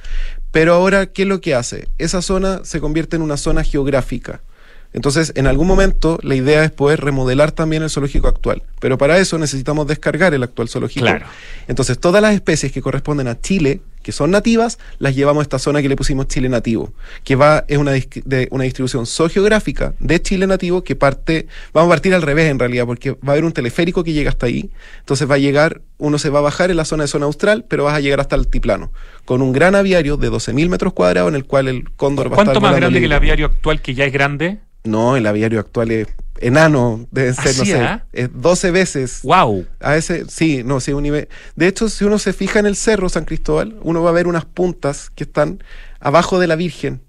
[0.50, 1.88] pero ahora, ¿qué es lo que hace?
[1.98, 4.40] Esa zona se convierte en una zona geográfica
[4.94, 8.62] entonces, en algún momento, la idea es poder remodelar también el zoológico actual.
[8.78, 11.04] Pero para eso necesitamos descargar el actual zoológico.
[11.04, 11.26] Claro.
[11.66, 15.58] Entonces, todas las especies que corresponden a Chile, que son nativas, las llevamos a esta
[15.58, 16.92] zona que le pusimos Chile nativo,
[17.24, 21.94] que va, es una, de, una distribución sociogeográfica de Chile nativo que parte, vamos a
[21.94, 24.70] partir al revés en realidad, porque va a haber un teleférico que llega hasta ahí.
[25.00, 27.64] Entonces va a llegar, uno se va a bajar en la zona de zona austral,
[27.68, 28.92] pero vas a llegar hasta el altiplano,
[29.24, 32.40] con un gran aviario de 12.000 metros cuadrados en el cual el cóndor va a
[32.42, 32.44] estar.
[32.44, 34.58] ¿Cuánto más grande que el aviario actual que ya es grande?
[34.84, 36.08] No, el aviario actual es
[36.40, 39.20] enano, debe ser, no sé, es 12 veces.
[39.22, 39.66] ¡Wow!
[39.80, 41.28] A ese, sí, no, sí, un nivel.
[41.56, 44.26] De hecho, si uno se fija en el cerro San Cristóbal, uno va a ver
[44.26, 45.62] unas puntas que están
[46.00, 47.00] abajo de la Virgen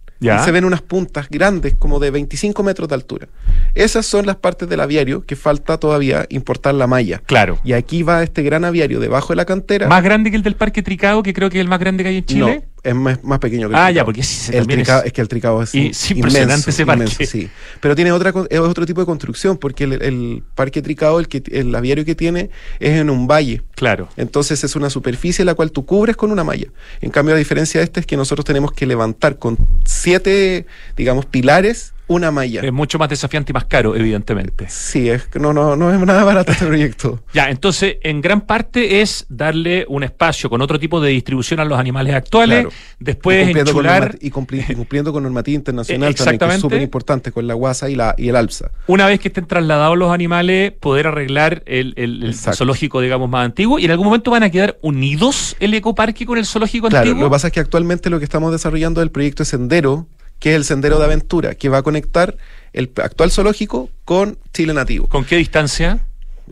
[0.44, 3.28] se ven unas puntas grandes, como de 25 metros de altura.
[3.74, 7.22] Esas son las partes del aviario que falta todavía importar la malla.
[7.26, 7.60] Claro.
[7.64, 9.88] Y aquí va este gran aviario debajo de la cantera.
[9.88, 12.10] ¿Más grande que el del Parque Tricao, que creo que es el más grande que
[12.10, 12.64] hay en Chile?
[12.66, 15.12] No, es más, pequeño que el Ah, ya, porque sí, el tricao, es...
[15.12, 17.26] que el Tricao es, impresionante ese parque.
[17.26, 17.50] sí.
[17.82, 21.74] Pero tiene otra, es otro tipo de construcción, porque el, Parque Tricao, el, que, el
[21.74, 23.64] aviario que tiene, es en un valle.
[23.76, 24.08] Claro.
[24.18, 26.68] Entonces es una superficie la cual tú cubres con una malla.
[27.02, 31.26] En cambio, la diferencia de este es que nosotros tenemos que levantar con siete digamos,
[31.26, 32.62] pilares una malla.
[32.62, 34.68] Es mucho más desafiante y más caro, evidentemente.
[34.70, 37.24] Sí, es, no, no, no es nada barato este proyecto.
[37.34, 41.66] ya, entonces, en gran parte es darle un espacio con otro tipo de distribución a
[41.66, 42.68] los animales actuales,
[43.00, 44.18] después y enchular...
[44.22, 48.16] y cumpliendo con normativa internacional también, que es súper importante, con la guasa y, la,
[48.18, 48.72] y el alza.
[48.88, 53.80] Una vez que estén trasladados los animales, poder arreglar el, el, zoológico, digamos, más antiguo,
[53.80, 57.04] y en algún momento van a quedar unidos el ecoparque con el zoológico antiguo.
[57.04, 60.08] Claro, lo que pasa es que actualmente lo que estamos desarrollando es el proyecto Sendero,
[60.40, 62.38] que es el Sendero de Aventura, que va a conectar
[62.74, 65.08] el actual zoológico con Chile Nativo.
[65.08, 66.00] ¿Con qué distancia?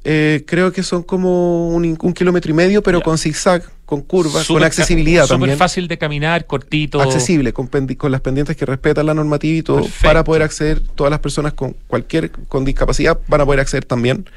[0.04, 4.64] Eh, creo que son como un, kilómetro y medio, pero con zigzag, con curvas, con
[4.64, 5.52] accesibilidad también.
[5.52, 7.02] Súper fácil de caminar, cortito.
[7.02, 11.12] Accesible, con, con, las pendientes que respetan la normativa y todo, para poder acceder, todas
[11.12, 14.30] las personas con cualquier con discapacidad van a poder acceder también.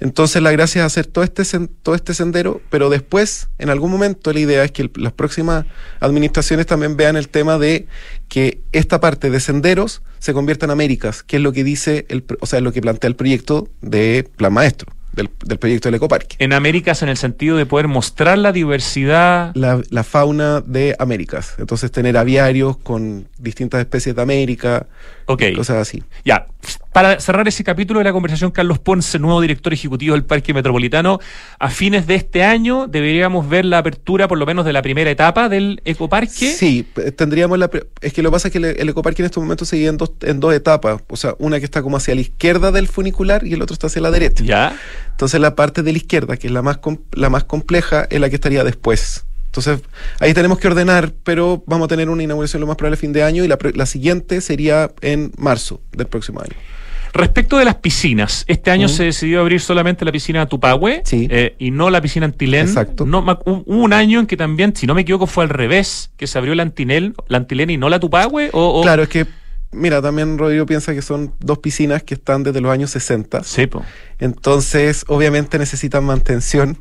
[0.00, 1.44] Entonces la gracia es hacer todo este,
[1.82, 5.64] todo este sendero, pero después, en algún momento, la idea es que las próximas
[6.00, 7.86] administraciones también vean el tema de
[8.28, 12.24] que esta parte de senderos se convierta en Américas, que es lo que dice, el,
[12.40, 16.36] o sea, lo que plantea el proyecto de Plan Maestro del, proyecto del ecoparque.
[16.38, 19.54] En Américas en el sentido de poder mostrar la diversidad.
[19.54, 21.54] La, fauna de Américas.
[21.58, 24.86] Entonces tener aviarios con distintas especies de América.
[25.26, 25.42] Ok.
[25.56, 26.02] Cosas así.
[26.24, 26.46] Ya.
[26.92, 31.20] Para cerrar ese capítulo de la conversación, Carlos Ponce, nuevo director ejecutivo del Parque Metropolitano,
[31.58, 35.10] a fines de este año deberíamos ver la apertura por lo menos de la primera
[35.10, 36.52] etapa del ecoparque.
[36.52, 37.70] Sí, tendríamos la...
[38.02, 39.96] Es que lo que pasa es que el, ecoparque en estos momentos se divide en
[39.96, 41.00] dos, en dos etapas.
[41.08, 43.86] O sea, una que está como hacia la izquierda del funicular y el otro está
[43.86, 44.44] hacia la derecha.
[44.44, 44.78] Ya.
[45.12, 46.78] Entonces la parte de la izquierda, que es la más,
[47.12, 49.24] la más compleja, es la que estaría después.
[49.46, 49.80] Entonces
[50.18, 53.12] ahí tenemos que ordenar, pero vamos a tener una inauguración lo más probable a fin
[53.12, 56.56] de año y la, siguiente sería en marzo del próximo año.
[57.12, 61.70] Respecto de las piscinas, este año se decidió abrir solamente la piscina Tupahue eh, y
[61.70, 62.66] no la piscina Antilén.
[62.66, 63.04] Exacto.
[63.04, 66.26] No, hubo un año en que también, si no me equivoco, fue al revés, que
[66.26, 68.50] se abrió la Antilén, la Antilén y no la Tupahue.
[68.52, 69.26] O, Claro, es que
[69.74, 73.42] Mira, también Rodrigo piensa que son dos piscinas que están desde los años 60.
[73.42, 73.82] Sí, po.
[74.18, 76.76] Entonces, obviamente necesitan mantención.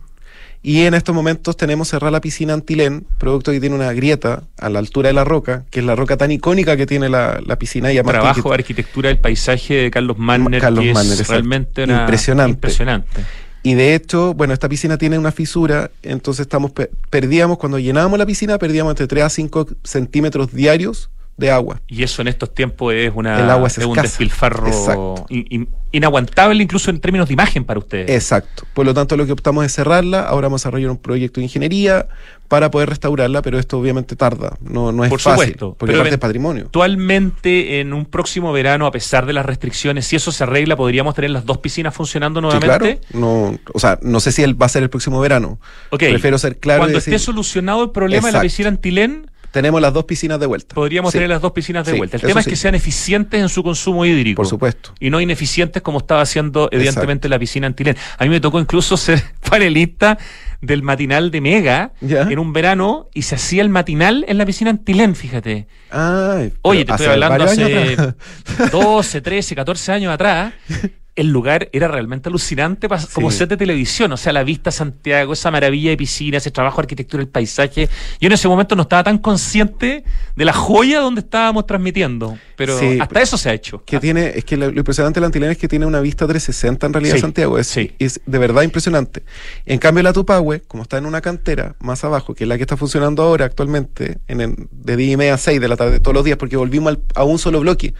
[0.63, 4.69] Y en estos momentos tenemos cerrada la piscina Antilén, producto que tiene una grieta a
[4.69, 7.91] la altura de la roca, que es la roca tan icónica que tiene la, piscina.
[7.91, 12.51] Y Trabajo arquitectura del paisaje de Carlos Manner, Carlos que Manner, es realmente impresionante.
[12.51, 13.25] impresionante.
[13.63, 16.71] Y de hecho, bueno, esta piscina tiene una fisura, entonces estamos
[17.09, 21.81] perdíamos, cuando llenábamos la piscina, perdíamos entre 3 a 5 centímetros diarios de agua.
[21.87, 25.15] Y eso en estos tiempos es, una, un despilfarro
[25.91, 28.09] inaguantable incluso en términos de imagen para ustedes.
[28.09, 28.65] Exacto.
[28.73, 30.21] Por lo tanto, lo que optamos es cerrarla.
[30.21, 32.07] Ahora vamos a desarrollar un proyecto de ingeniería
[32.47, 34.57] para poder restaurarla, pero esto obviamente tarda.
[34.61, 35.53] No, no es Por fácil.
[35.53, 36.65] Supuesto, porque parte patrimonio.
[36.65, 41.15] Actualmente, en un próximo verano, a pesar de las restricciones, si eso se arregla, podríamos
[41.15, 42.99] tener las dos piscinas funcionando nuevamente.
[42.99, 42.99] claro.
[43.13, 45.59] No, o sea, no sé si él va a ser el próximo verano.
[45.91, 46.11] Okay.
[46.11, 46.81] Prefiero ser claro.
[46.81, 50.73] Cuando esté solucionado el problema de la piscina Antilén Tenemos las dos piscinas de vuelta.
[50.75, 51.17] Podríamos Sí.
[51.17, 52.17] tener las dos piscinas de Sí, vuelta.
[52.17, 54.37] El tema es que sean eficientes en su consumo hídrico.
[54.37, 54.93] Por supuesto.
[54.99, 57.97] Y no ineficientes como estaba haciendo, evidentemente, la piscina Antilén.
[58.17, 60.17] A mí me tocó incluso ser panelista
[60.61, 62.21] del matinal de Mega Ya.
[62.21, 65.67] en un verano y se hacía el matinal en la piscina Antilén, fíjate.
[65.89, 68.71] Ay, Oye, te estoy hablando hace años atrás.
[68.71, 70.53] 12, 13, 14 años atrás.
[71.21, 75.33] El lugar era realmente alucinante como set de televisión, o sea, la vista a Santiago,
[75.33, 77.89] esa maravilla de piscina, ese trabajo de arquitectura, el paisaje.
[78.19, 80.03] Yo en ese momento no estaba tan consciente
[80.35, 83.83] de la joya donde estábamos transmitiendo, pero Sí, hasta eso se ha hecho.
[83.85, 86.25] que tiene, es que lo, lo impresionante de la Antilena es que tiene una vista
[86.25, 87.59] 360 en realidad Sí, Santiago.
[87.59, 89.23] Es, de verdad impresionante.
[89.67, 92.63] En cambio, la Tupahue, como está en una cantera más abajo, que es la que
[92.63, 95.99] está funcionando ahora actualmente, en el- de 10 y media a 6 de la tarde
[95.99, 97.93] todos los días, porque volvimos al- a un solo bloque.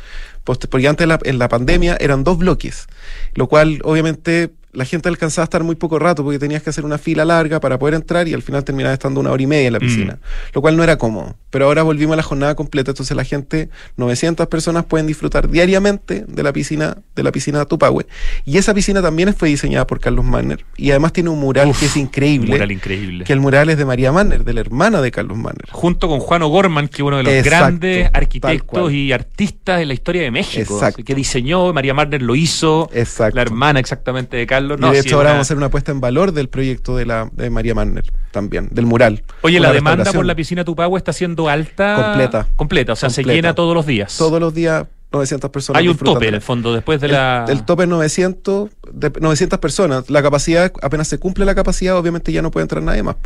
[0.58, 2.88] Porque antes la, en la pandemia eran dos bloques,
[3.34, 6.86] lo cual obviamente la gente alcanzaba a estar muy poco rato porque tenías que hacer
[6.86, 9.68] una fila larga para poder entrar y al final terminaba estando una hora y media
[9.68, 9.82] en la Mm.
[9.82, 10.20] piscina,
[10.54, 11.36] lo cual no era cómodo.
[11.50, 16.24] Pero ahora volvimos a la jornada completa, entonces la gente, 900 personas pueden disfrutar diariamente
[16.28, 18.06] de la piscina de la piscina Tupahue.
[18.46, 21.80] Y esa piscina también fue diseñada por Carlos Manner y además tiene un mural Uf,
[21.80, 23.24] que es increíble, Un mural increíble.
[23.26, 25.68] que el mural es de María Manner, de la hermana de Carlos Manner.
[25.72, 29.90] Junto con Juan O'Gorman, que es uno de los Exacto, grandes arquitectos y artistas en
[29.90, 31.04] la historia de México, Exacto.
[31.04, 33.36] que diseñó, María Marner lo hizo, Exacto.
[33.36, 34.61] la hermana exactamente de Carlos.
[34.66, 36.50] Y No, de sí, hecho ahora una- vamos a hacer una puesta en valor del
[36.50, 39.24] proyecto de la de María Manner también, del mural.
[39.42, 41.96] Oye, la demanda por la piscina Tupagua está siendo alta.
[41.96, 42.48] Completa.
[42.56, 44.18] Completa, o sea, se llena todos los días.
[44.18, 45.80] Todos los días 900 personas.
[45.82, 47.46] Hay un tope en el fondo, después de El, la.
[47.50, 50.10] el tope es 900, de 900 personas.
[50.10, 53.18] La capacidad, apenas se cumple la capacidad, obviamente ya no puede entrar nadie más.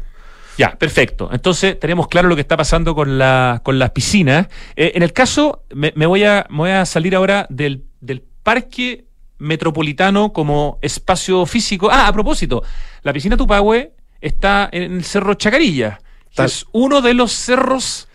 [0.57, 1.29] Ya, perfecto.
[1.33, 4.47] Entonces tenemos claro lo que está pasando con, la, con las piscinas.
[4.75, 8.23] Eh, en el caso, me, me voy a, me voy a salir ahora del, del
[8.41, 9.04] parque
[9.37, 11.89] metropolitano como espacio físico.
[11.91, 12.63] Ah, a propósito,
[13.03, 16.45] la piscina Tupahue está en el Cerro Chacarilla, que Tal.
[16.47, 18.07] es uno de los cerros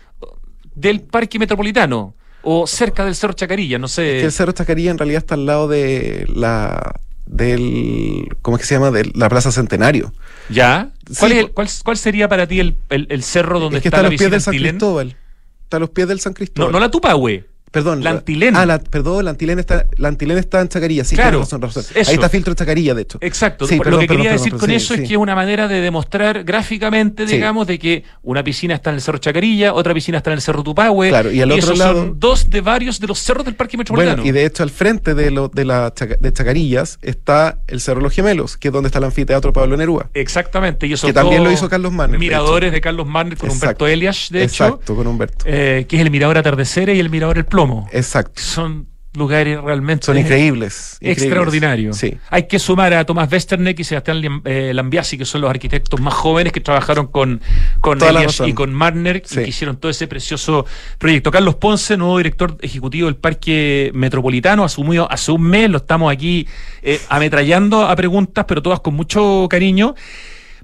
[0.75, 4.01] del parque metropolitano, o cerca del Cerro Chacarilla, no sé.
[4.03, 6.93] Que el Cerro Chacarilla en realidad está al lado de la
[7.27, 8.91] del ¿cómo es que se llama?
[8.91, 10.11] de la Plaza Centenario.
[10.49, 10.91] ¿Ya?
[11.07, 13.77] Sí, ¿Cuál, es el- po- cuál, cuál sería para ti el, el- el cerro donde
[13.77, 14.53] es que está, está a la los pies piscina del San?
[14.71, 15.15] Cristóbal.
[15.63, 16.71] Está a los pies del San No, Cristóbal.
[16.71, 17.45] no la Tupahue.
[17.71, 18.03] Perdón.
[18.03, 18.55] La Antilén.
[18.55, 21.83] Ah, la, perdón, la Antilén está, la Antilén está en Chacarilla, sí, Claro, razón, razón.
[21.95, 22.09] eso.
[22.09, 23.17] Ahí está filtro Chacarilla, de hecho.
[23.21, 23.65] Exacto.
[23.65, 25.01] Sí, perdón, lo que perdón, quería perdón, decir con eso sí.
[25.01, 28.97] es que es una manera de demostrar gráficamente, digamos, de que una piscina está en
[28.97, 31.09] el Cerro Chacarilla, otra piscina está en el Cerro Tupahue.
[31.09, 33.77] Claro, y al otro esos lado- son dos de varios de los cerros del Parque
[33.77, 34.17] Metropolitano.
[34.21, 37.79] Bueno, y de hecho al frente de, lo, de, la Chaca- de Chacarillas está el
[37.79, 40.09] Cerro Los Gemelos, que es donde está el anfiteatro Pablo Nerúa.
[40.13, 40.87] Exactamente.
[40.87, 43.85] Y esos Que también lo hizo Carlos Manner, Miradores de, Carlos Manner con Exacto.
[43.85, 44.65] Humberto Elias, de hecho.
[44.65, 45.45] Exacto, con Humberto.
[45.47, 47.60] eh, que es el Mirador Atardeceres y el Mirador El Plomo.
[47.91, 48.41] Exacto.
[48.41, 50.95] Son lugares realmente Son increíbles.
[51.01, 51.23] increíbles.
[51.23, 51.97] extraordinarios.
[51.97, 52.17] Sí.
[52.29, 56.13] Hay que sumar a Tomás Westerneck y Sebastián eh, Lambiasi, que son los arquitectos más
[56.13, 57.41] jóvenes que trabajaron con,
[57.81, 59.41] con Elias y con Marner Sí.
[59.41, 60.65] y que hicieron todo ese precioso
[60.97, 61.29] proyecto.
[61.29, 66.47] Carlos Ponce, nuevo director ejecutivo del Parque Metropolitano, asumió hace un mes, lo estamos aquí
[66.81, 69.93] eh, ametrallando a preguntas, pero todas con mucho cariño.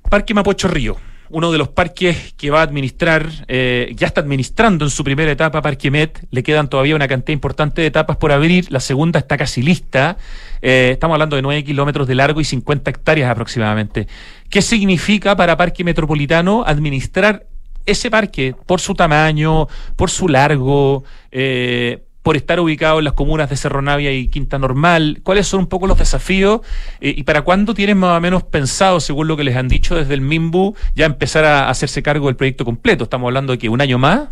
[0.09, 0.95] Parque Mapocho Río,
[1.29, 5.31] uno de los parques que va a administrar, eh, ya está administrando en su primera
[5.31, 9.19] etapa Parque Met, le quedan todavía una cantidad importante de etapas por abrir, la segunda
[9.19, 10.17] está casi lista,
[10.61, 14.07] Eh, estamos hablando de 9 kilómetros de largo y 50 hectáreas aproximadamente.
[14.49, 17.45] ¿Qué significa para Parque Metropolitano administrar
[17.85, 23.49] ese parque por su tamaño, por su largo, eh, por estar ubicado en las comunas
[23.49, 25.21] de Cerro Navia y Quinta Normal?
[25.23, 26.59] ¿Cuáles son un poco los desafíos?
[26.99, 29.95] Eh, ¿Y para cuándo tienen más o menos pensado, según lo que les han dicho
[29.95, 33.05] desde el MIMBU, ya empezar a hacerse cargo del proyecto completo?
[33.05, 34.27] ¿Estamos hablando de que un año más?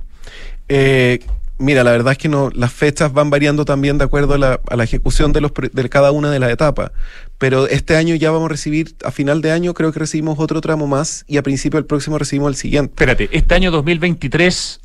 [0.68, 1.20] Eh,
[1.58, 4.60] mira, la verdad es que no, las fechas van variando también de acuerdo a la,
[4.70, 6.92] a la ejecución de, los, de cada una de las etapas.
[7.38, 10.60] Pero este año ya vamos a recibir, a final de año creo que recibimos otro
[10.60, 12.92] tramo más y a principio del próximo recibimos el siguiente.
[12.92, 14.82] Espérate, este año 2023,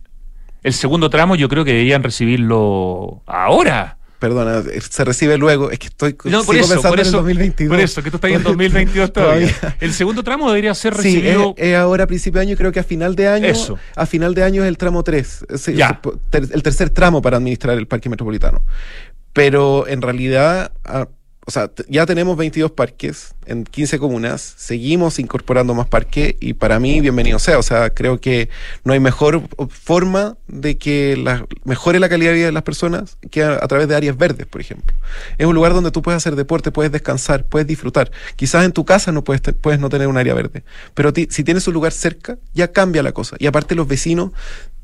[0.63, 3.97] el segundo tramo, yo creo que deberían recibirlo ahora.
[4.19, 5.71] Perdona, eh, se recibe luego.
[5.71, 7.71] Es que estoy No, por sigo eso, pensando por en el eso, 2022.
[7.75, 9.51] por eso, que tú estás en 2022 todavía.
[9.81, 11.55] El segundo tramo debería ser Sí, es, recibido.
[11.57, 13.47] es ahora a principio de año, creo que a final de año.
[13.47, 13.79] Eso.
[13.97, 15.47] A final de año es el tramo 3.
[15.75, 16.01] Ya.
[16.33, 18.63] el tercer tramo para administrar el parque metropolitano.
[19.33, 21.09] Pero en realidad, ah,
[21.47, 26.79] o sea, ya tenemos 22 parques en 15 comunas, seguimos incorporando más parques y para
[26.79, 27.59] mí, bienvenido sea.
[27.59, 28.49] O sea, creo que
[28.85, 33.17] no hay mejor forma de que la, mejore la calidad de vida de las personas
[33.31, 34.95] que a, través de áreas verdes, por ejemplo.
[35.39, 38.13] Es un lugar donde tú puedes hacer deporte, puedes descansar, puedes disfrutar.
[38.37, 40.63] Quizás en tu casa no puedes, puedes no tener un área verde,
[40.95, 43.37] pero ti- si tienes un lugar cerca, ya cambia la cosa.
[43.41, 44.31] Y aparte los vecinos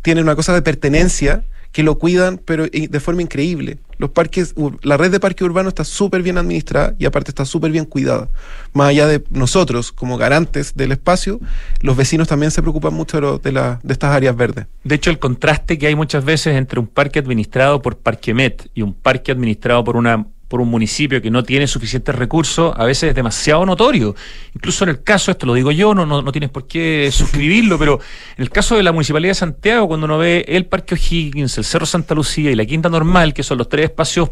[0.03, 1.45] tienen una cosa de pertenencia
[1.77, 3.77] que lo cuidan, pero de forma increíble.
[3.99, 7.71] Los parques, la red de parques urbanos está súper bien administrada y aparte está súper
[7.71, 8.31] bien cuidada.
[8.73, 11.39] Más allá de nosotros como garantes del espacio,
[11.83, 14.69] los vecinos también se preocupan mucho de, la, de estas áreas verdes.
[14.85, 18.81] De hecho, el contraste que hay muchas veces entre un parque administrado por Parquemet y
[18.81, 23.11] un parque administrado por una por un municipio que no tiene suficientes recursos, a veces
[23.11, 24.15] es demasiado notorio.
[24.55, 27.79] Incluso en el caso, esto lo digo yo, no, no, no tienes por qué suscribirlo,
[27.79, 28.01] pero
[28.37, 31.65] en el caso de la Municipalidad de Santiago, cuando uno ve el Parque O'Higgins, el
[31.65, 34.31] Cerro Santa Lucía y la Quinta Normal, que son los tres espacios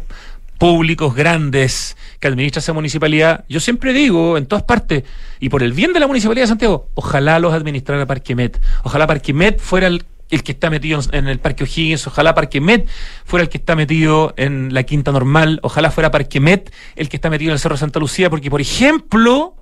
[0.57, 5.03] públicos grandes que administra esa municipalidad, yo siempre digo en todas partes,
[5.39, 9.05] y por el bien de la Municipalidad de Santiago, ojalá los administrara Parque Met, ojalá
[9.05, 12.87] Parque Met fuera el el que está metido en el Parque O'Higgins, ojalá Parque Met
[13.25, 17.17] fuera el que está metido en la Quinta Normal, ojalá fuera Parque Met el que
[17.17, 19.55] está metido en el Cerro Santa Lucía, porque por ejemplo,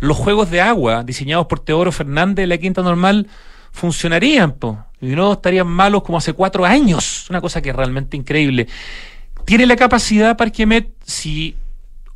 [0.00, 3.28] los juegos de agua diseñados por Teodoro Fernández de la Quinta Normal
[3.72, 4.56] funcionarían,
[5.00, 8.66] y no estarían malos como hace cuatro años, una cosa que es realmente increíble.
[9.44, 11.56] Tiene la capacidad Parque Met, si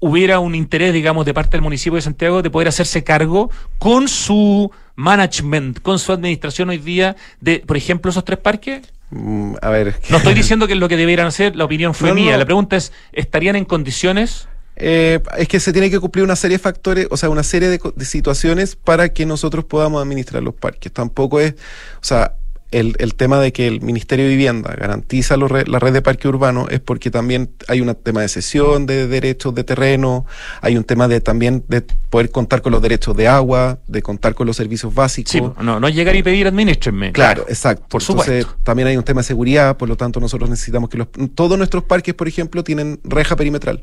[0.01, 4.09] hubiera un interés, digamos, de parte del municipio de Santiago de poder hacerse cargo con
[4.09, 8.83] su management, con su administración hoy día de, por ejemplo, esos tres parques?
[9.11, 10.01] Mm, a ver.
[10.11, 12.37] No estoy diciendo que es lo que debieran hacer, la opinión fue mía.
[12.37, 14.49] La pregunta es, ¿estarían en condiciones?
[14.77, 17.69] Eh, es que se tiene que cumplir una serie de factores, o sea, una serie
[17.69, 20.93] de, de, situaciones para que nosotros podamos administrar los parques.
[20.93, 22.35] Tampoco es, o sea,
[22.71, 26.67] el, el, tema de que el Ministerio de Vivienda garantiza la red de parque urbano
[26.71, 30.27] es porque también hay un tema de cesión de derechos de terreno,
[30.61, 34.35] hay un tema de también de poder contar con los derechos de agua, de contar
[34.35, 35.33] con los servicios básicos.
[35.33, 37.13] Sí, no, no llegar y pedir administrenme.
[37.13, 37.87] Claro, exacto.
[37.89, 38.57] Por supuesto.
[38.63, 41.85] también hay un tema de seguridad, por lo tanto nosotros necesitamos que los, todos nuestros
[41.85, 43.83] parques, por ejemplo, tienen reja perimetral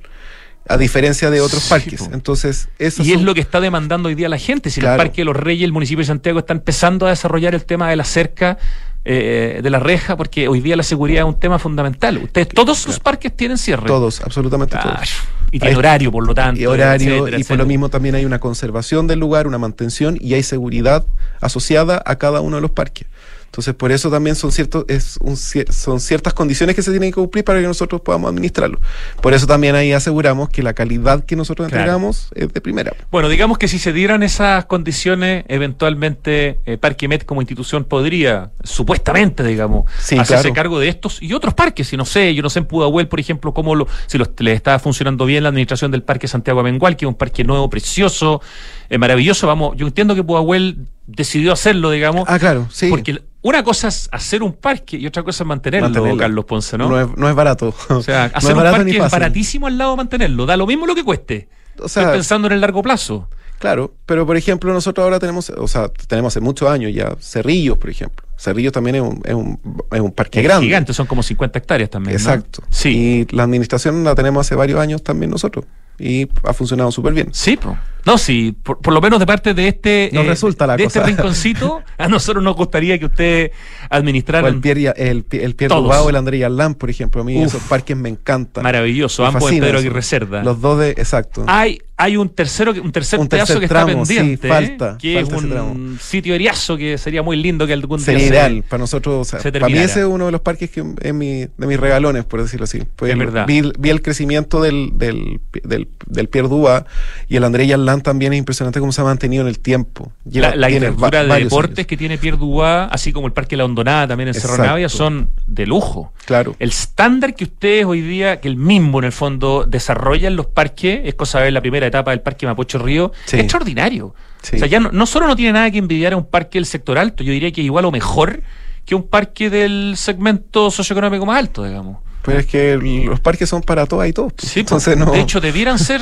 [0.68, 2.08] a diferencia de otros parques.
[2.12, 4.70] Entonces, eso Y es lo que está demandando hoy día la gente.
[4.70, 7.66] Si el Parque de los Reyes, el municipio de Santiago está empezando a desarrollar el
[7.66, 8.58] tema de la cerca,
[9.04, 12.18] eh, de la reja, porque hoy día la seguridad es un tema fundamental.
[12.18, 13.88] Ustedes, todos los parques tienen cierre.
[13.88, 15.10] Todos, absolutamente todos.
[15.52, 16.62] Y tiene horario, por lo tanto.
[16.62, 20.36] Y horario, y por lo mismo también hay una conservación del lugar, una mantención y
[20.36, 21.06] hay seguridad
[21.42, 23.08] asociada a cada uno de los parques.
[23.52, 27.16] Entonces, por eso también son, ciertos, es un, son ciertas condiciones que se tienen que
[27.16, 28.80] cumplir para que nosotros podamos administrarlo.
[29.22, 32.94] Por eso también ahí aseguramos que la calidad que nosotros entregamos es de primera.
[33.12, 39.44] Bueno, digamos que si se dieran esas condiciones, eventualmente eh, Parquemet como institución podría, supuestamente,
[39.44, 39.84] digamos,
[40.18, 41.90] hacerse cargo de estos y otros parques.
[41.90, 44.56] Si no sé, yo no sé en Pudahuel, por ejemplo, cómo lo, si los, les
[44.56, 48.42] está funcionando bien la administración del Parque Santiago Amengual, que es un parque nuevo, precioso,
[48.90, 49.46] eh, maravilloso.
[49.46, 52.26] Vamos, yo entiendo que Pudahuel decidió hacerlo, digamos.
[52.28, 52.90] Ah, claro, sí.
[52.90, 56.90] Porque una cosa es hacer un parque y otra cosa es mantenerlo, Carlos Ponce, ¿no?
[56.90, 57.74] No es, barato.
[57.90, 60.46] O sea, hacer un parque es baratísimo al lado de mantenerlo.
[60.46, 61.50] Da lo mismo lo que cueste.
[61.80, 63.28] O sea, Estoy pensando en el largo plazo.
[63.62, 67.78] Claro, pero por ejemplo, nosotros ahora tenemos, o sea, tenemos hace muchos años ya Cerrillos,
[67.78, 68.26] por ejemplo.
[68.36, 69.60] Cerrillos también es un, es un,
[69.92, 70.66] es un parque es grande.
[70.66, 72.16] Gigante, son como 50 hectáreas también.
[72.16, 72.64] Exacto.
[72.72, 73.28] Sí.
[73.30, 75.66] Y la administración la tenemos hace varios años también nosotros.
[76.00, 77.30] Y ha funcionado súper bien.
[77.34, 77.78] Sí, pues.
[78.06, 81.02] No, sí, por, lo menos de parte de este, nos eh, resulta la de este
[81.04, 83.52] rinconcito, a nosotros nos gustaría que usted
[83.90, 84.48] administrara.
[84.48, 87.96] el Pierre, el, el Pierre Dubao, el André Yalán, por ejemplo, a mí esos parques
[87.96, 88.64] me encantan.
[88.64, 90.44] Maravilloso, ambos de Pedro Aguirre Cerda.
[90.44, 91.44] Los dos de, exacto.
[91.48, 95.30] Hay, hay un tercero, un tercer, un pedazo que está pendiente, sí, falta, que es
[95.30, 99.22] un sitio eriazo que sería muy lindo que algún sería ideal para nosotros.
[99.22, 101.80] O sea, para mí ese es uno de los parques que es mi, de mis
[101.80, 102.82] regalones, por decirlo así.
[102.96, 103.46] Pues es verdad.
[103.46, 106.86] Vi, vi, el crecimiento del, del, del, del Pierre Dubao
[107.28, 107.68] y el André
[108.00, 110.12] También es impresionante cómo se ha mantenido en el tiempo.
[110.26, 114.30] la, la de deportes que tiene Pierre Dubois, así como el Parque La Hondonada también
[114.30, 116.14] en Cerro Navia, son de lujo.
[116.26, 116.56] Claro.
[116.60, 121.02] El estándar que ustedes hoy día, que el mismo en el fondo desarrollan los parques,
[121.04, 124.08] es cosa de ver la primera etapa del Parque Mapocho Río, es extraordinario.
[124.08, 126.66] O sea, ya no, no, solo no tiene nada que envidiar a un parque del
[126.66, 128.42] sector alto, yo diría que igual o mejor
[128.86, 131.98] que un parque del segmento socioeconómico más alto, digamos.
[132.22, 134.34] Pues es que los parques son para todas y todos.
[134.38, 135.12] Sí, Entonces, no...
[135.12, 136.02] De hecho, debieran ser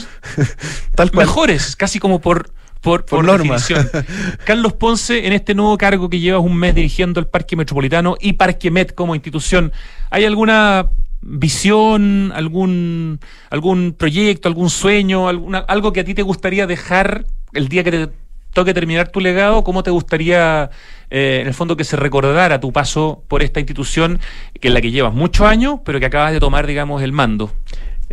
[0.95, 2.51] Tal mejores, casi como por,
[2.81, 3.57] por, por, norma.
[4.45, 8.33] Carlos Ponce, en este nuevo cargo que llevas un mes dirigiendo el Parque Metropolitano y
[8.33, 9.71] Parque Met como institución,
[10.09, 10.89] ¿hay alguna
[11.21, 17.67] visión, algún, algún proyecto, algún sueño, alguna, algo que a ti te gustaría dejar el
[17.67, 18.09] día que te
[18.53, 19.63] toque terminar tu legado?
[19.63, 20.69] ¿Cómo te gustaría,
[21.09, 24.19] eh, en el fondo, que se recordara tu paso por esta institución,
[24.59, 27.51] que es la que llevas muchos años, pero que acabas de tomar, digamos, el mando?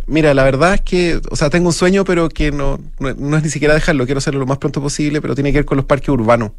[0.05, 3.43] Mira, la verdad es que, o sea, tengo un sueño, pero que no, no, es
[3.43, 5.85] ni siquiera dejarlo, quiero hacerlo lo más pronto posible, pero tiene que ver con los
[5.85, 6.51] parques urbanos,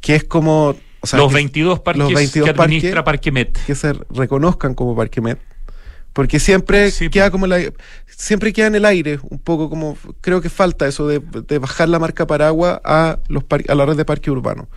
[0.00, 0.76] que es como...
[1.12, 3.58] los 22 parques los 22 que administra Parque Met.
[3.66, 5.38] Que se reconozcan como Parque Met.
[6.14, 7.60] Porque siempre queda como la,
[8.06, 11.18] siempre queda en el aire, un poco como, creo que falta eso de,
[11.58, 14.68] bajar la marca Paragua a, los a la red de parques urbanos.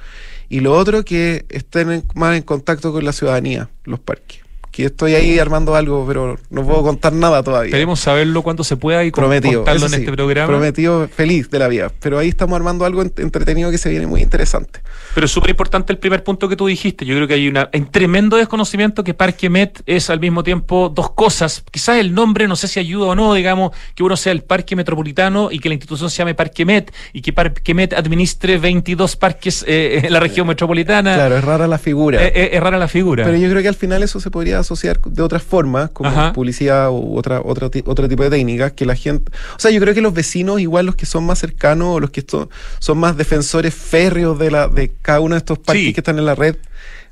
[0.50, 4.47] Y lo otro que estén más en contacto con la ciudadanía, los parques
[4.78, 7.72] que estoy ahí armando algo, pero no puedo contar nada todavía.
[7.72, 10.46] Queremos saberlo cuando se pueda y prometido, contarlo en este programa.
[10.46, 11.92] Prometido, feliz de la vida.
[12.00, 14.82] Pero ahí estamos armando algo entretenido que se viene muy interesante.
[15.16, 17.08] Pero es súper importante el primer punto que tú dijiste.
[17.08, 20.92] Yo creo que hay una, un tremendo desconocimiento que Parque Met es al mismo tiempo
[20.94, 21.64] dos cosas.
[21.72, 24.76] Quizás el nombre, no sé si ayuda o no, digamos, que uno sea el Parque
[24.76, 29.16] Metropolitano y que la institución se llame Parque Met y que Parque Met administre 22
[29.16, 31.16] parques eh, en la región metropolitana.
[31.16, 32.24] Claro, es rara la figura.
[32.24, 33.24] Eh, eh, es rara la figura.
[33.24, 36.90] Pero yo creo que al final eso se podría asociar de otras formas, como publicidad
[36.92, 39.32] u otra, otra, otro tipo de técnicas, que la gente...
[39.56, 42.12] O sea, yo creo que los vecinos, igual los que son más cercanos o los
[42.12, 42.50] que son,
[42.80, 46.26] son más defensores férreos de, la, de cada uno de estos parques que están en
[46.26, 46.56] la red,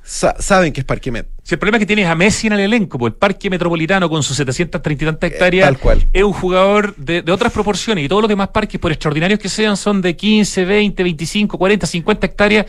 [0.03, 1.27] saben que es Parque Met.
[1.43, 4.09] Si el problema es que tienes a Messi en el elenco, pues el Parque Metropolitano
[4.09, 6.07] con sus 730 y tantas hectáreas tal cual.
[6.13, 9.49] es un jugador de, de, otras proporciones y todos los demás parques, por extraordinarios que
[9.49, 12.65] sean, son de 15, 20, 25, 40, 50 hectáreas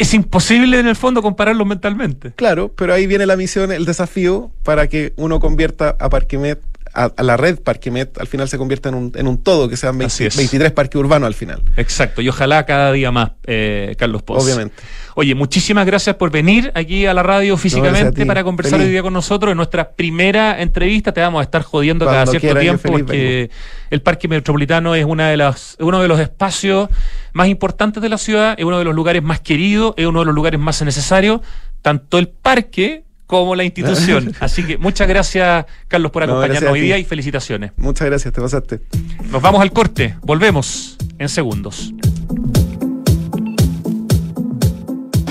[0.00, 2.32] es imposible en el fondo compararlos mentalmente.
[2.32, 6.58] Claro, pero ahí viene la misión, el desafío para que uno convierta a Parquemet,
[6.92, 9.76] a, a la red Parquemet, al final se convierta en un, en un todo, que
[9.76, 11.62] sean 23 parques urbanos al final.
[11.76, 14.44] Exacto, y ojalá cada día más, eh, Carlos Poz.
[14.44, 14.74] Obviamente.
[15.14, 19.12] Oye, muchísimas gracias por venir aquí a la radio físicamente para conversar hoy día con
[19.12, 19.50] nosotros.
[19.50, 23.50] En nuestra primera entrevista te vamos a estar jodiendo cada cierto tiempo porque
[23.90, 26.88] el Parque Metropolitano es una de las, uno de los espacios
[27.32, 30.26] más importantes de la ciudad, es uno de los lugares más queridos, es uno de
[30.26, 31.40] los lugares más necesarios,
[31.82, 34.34] tanto el parque como la institución.
[34.40, 37.70] Así que muchas gracias, Carlos, por acompañarnos hoy día y felicitaciones.
[37.76, 38.80] Muchas gracias, te pasaste.
[39.30, 41.94] Nos vamos al corte, volvemos en segundos.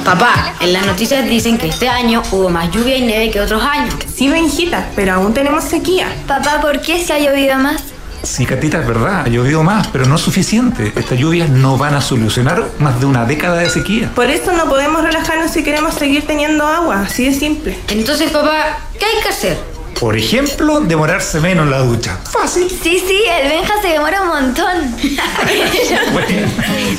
[0.05, 3.61] Papá, en las noticias dicen que este año hubo más lluvia y nieve que otros
[3.61, 3.93] años.
[4.11, 6.07] Sí, Benjita, pero aún tenemos sequía.
[6.25, 7.83] Papá, ¿por qué se ha llovido más?
[8.23, 10.91] Sí, Catita, es verdad, ha llovido más, pero no es suficiente.
[10.95, 14.11] Estas lluvias no van a solucionar más de una década de sequía.
[14.13, 17.77] Por eso no podemos relajarnos si queremos seguir teniendo agua, así de simple.
[17.87, 19.57] Entonces, papá, ¿qué hay que hacer?
[19.99, 22.17] Por ejemplo, demorarse menos en la ducha.
[22.31, 22.69] Fácil.
[22.69, 24.95] Sí, sí, el Benja se demora un montón.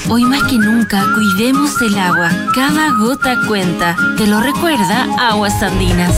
[0.11, 2.31] Hoy más que nunca, cuidemos el agua.
[2.55, 3.97] Cada gota cuenta.
[4.19, 6.15] Te lo recuerda Aguas Andinas.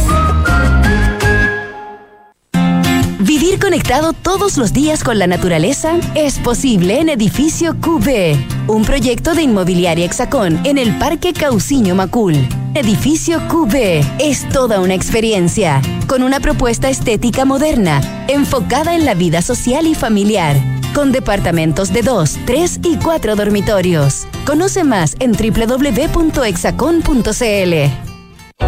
[3.43, 9.34] Vivir conectado todos los días con la naturaleza es posible en Edificio QB, un proyecto
[9.34, 12.36] de inmobiliaria Hexacón en el Parque Cauciño Macul.
[12.74, 19.43] Edificio QB es toda una experiencia, con una propuesta estética moderna, enfocada en la vida
[19.43, 20.57] social y familiar,
[20.95, 24.28] con departamentos de 2, 3 y 4 dormitorios.
[24.47, 26.12] Conoce más en www.exacon.cl.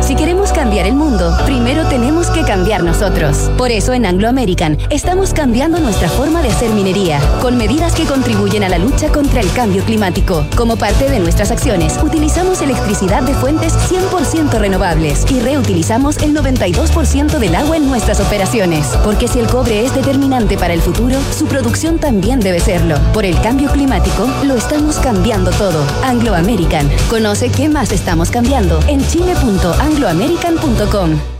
[0.01, 3.51] Si queremos cambiar el mundo, primero tenemos que cambiar nosotros.
[3.57, 8.05] Por eso en Anglo American estamos cambiando nuestra forma de hacer minería, con medidas que
[8.05, 10.47] contribuyen a la lucha contra el cambio climático.
[10.57, 17.38] Como parte de nuestras acciones, utilizamos electricidad de fuentes 100% renovables y reutilizamos el 92%
[17.38, 18.86] del agua en nuestras operaciones.
[19.05, 22.99] Porque si el cobre es determinante para el futuro, su producción también debe serlo.
[23.12, 25.84] Por el cambio climático, lo estamos cambiando todo.
[26.03, 26.90] Anglo American.
[27.09, 31.34] Conoce qué más estamos cambiando en chile.com angloamerican.com.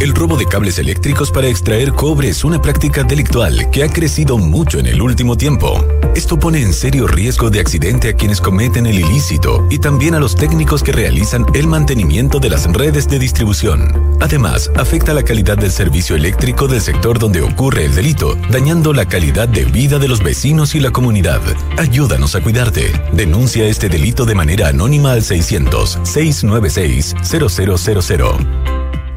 [0.00, 4.38] El robo de cables eléctricos para extraer cobre es una práctica delictual que ha crecido
[4.38, 5.84] mucho en el último tiempo.
[6.14, 10.20] Esto pone en serio riesgo de accidente a quienes cometen el ilícito y también a
[10.20, 14.16] los técnicos que realizan el mantenimiento de las redes de distribución.
[14.20, 19.06] Además, afecta la calidad del servicio eléctrico del sector donde ocurre el delito, dañando la
[19.06, 21.40] calidad de vida de los vecinos y la comunidad.
[21.76, 22.92] Ayúdanos a cuidarte.
[23.12, 28.46] Denuncia este delito de manera anónima al 600 696 0000.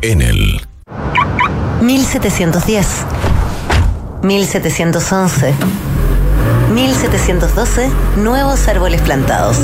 [0.04, 0.71] En el
[1.82, 2.88] 1710,
[4.22, 5.54] 1711,
[6.74, 9.58] 1712, nuevos árboles plantados.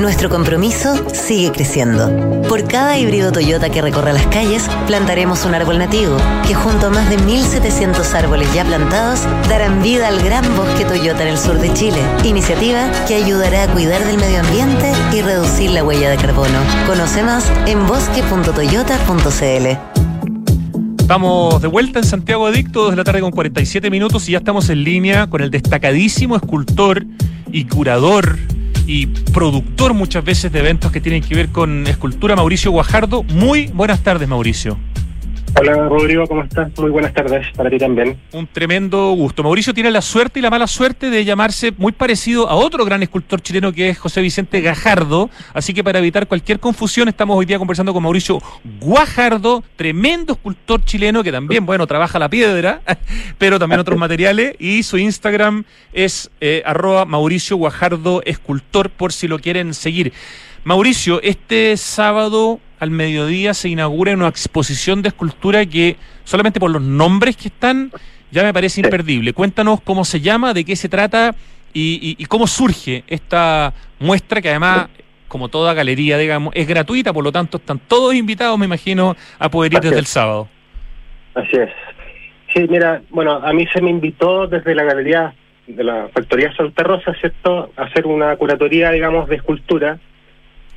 [0.00, 2.08] Nuestro compromiso sigue creciendo.
[2.48, 6.16] Por cada híbrido Toyota que recorra las calles, plantaremos un árbol nativo,
[6.46, 11.22] que junto a más de 1.700 árboles ya plantados, darán vida al gran bosque Toyota
[11.22, 12.00] en el sur de Chile.
[12.22, 16.60] Iniciativa que ayudará a cuidar del medio ambiente y reducir la huella de carbono.
[16.86, 19.97] Conoce más en bosque.toyota.cl.
[21.08, 24.68] Estamos de vuelta en Santiago Adicto desde la tarde con 47 minutos y ya estamos
[24.68, 27.06] en línea con el destacadísimo escultor
[27.50, 28.38] y curador
[28.86, 33.22] y productor muchas veces de eventos que tienen que ver con escultura, Mauricio Guajardo.
[33.22, 34.78] Muy buenas tardes, Mauricio.
[35.54, 36.70] Hola Rodrigo, ¿cómo estás?
[36.78, 38.18] Muy buenas tardes para ti también.
[38.32, 39.42] Un tremendo gusto.
[39.42, 43.02] Mauricio tiene la suerte y la mala suerte de llamarse muy parecido a otro gran
[43.02, 45.30] escultor chileno que es José Vicente Gajardo.
[45.54, 48.40] Así que para evitar cualquier confusión, estamos hoy día conversando con Mauricio
[48.80, 52.82] Guajardo, tremendo escultor chileno que también, bueno, trabaja la piedra,
[53.38, 54.54] pero también otros materiales.
[54.58, 60.12] Y su Instagram es eh, arroba Mauricio Guajardo Escultor, por si lo quieren seguir.
[60.64, 66.82] Mauricio, este sábado al mediodía se inaugura una exposición de escultura que solamente por los
[66.82, 67.90] nombres que están
[68.30, 69.32] ya me parece imperdible.
[69.32, 71.34] Cuéntanos cómo se llama, de qué se trata
[71.72, 74.88] y, y cómo surge esta muestra que además
[75.28, 79.50] como toda galería, digamos, es gratuita, por lo tanto están todos invitados, me imagino, a
[79.50, 80.48] poder ir desde el sábado.
[81.34, 81.70] Así es.
[82.54, 85.34] Sí, mira, bueno, a mí se me invitó desde la galería
[85.66, 89.98] de la Factoría Santa Rosa, ¿cierto?, a hacer una curatoría, digamos, de escultura,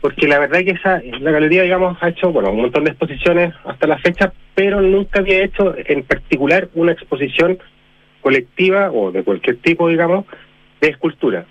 [0.01, 2.91] porque la verdad es que esa, la galería, digamos, ha hecho, bueno, un montón de
[2.91, 7.59] exposiciones hasta la fecha, pero nunca había hecho en particular una exposición
[8.21, 10.25] colectiva o de cualquier tipo, digamos,
[10.81, 11.45] de escultura.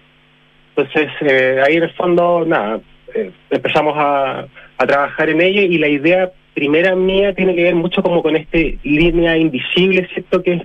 [0.75, 2.81] Entonces, eh, ahí en el fondo, nada,
[3.15, 4.47] eh, empezamos a,
[4.79, 8.37] a trabajar en ello y la idea primera mía tiene que ver mucho como con
[8.37, 10.43] este línea invisible, ¿cierto?
[10.43, 10.63] Que es,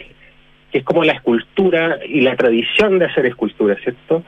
[0.71, 4.23] que es como la escultura y la tradición de hacer escultura, ¿cierto?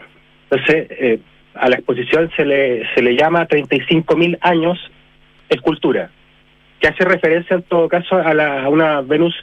[0.49, 1.19] Entonces, eh,
[1.59, 4.79] a la exposición se le, se le llama 35.000 años
[5.49, 6.09] escultura,
[6.79, 9.33] que hace referencia en todo caso a, la, a una Venus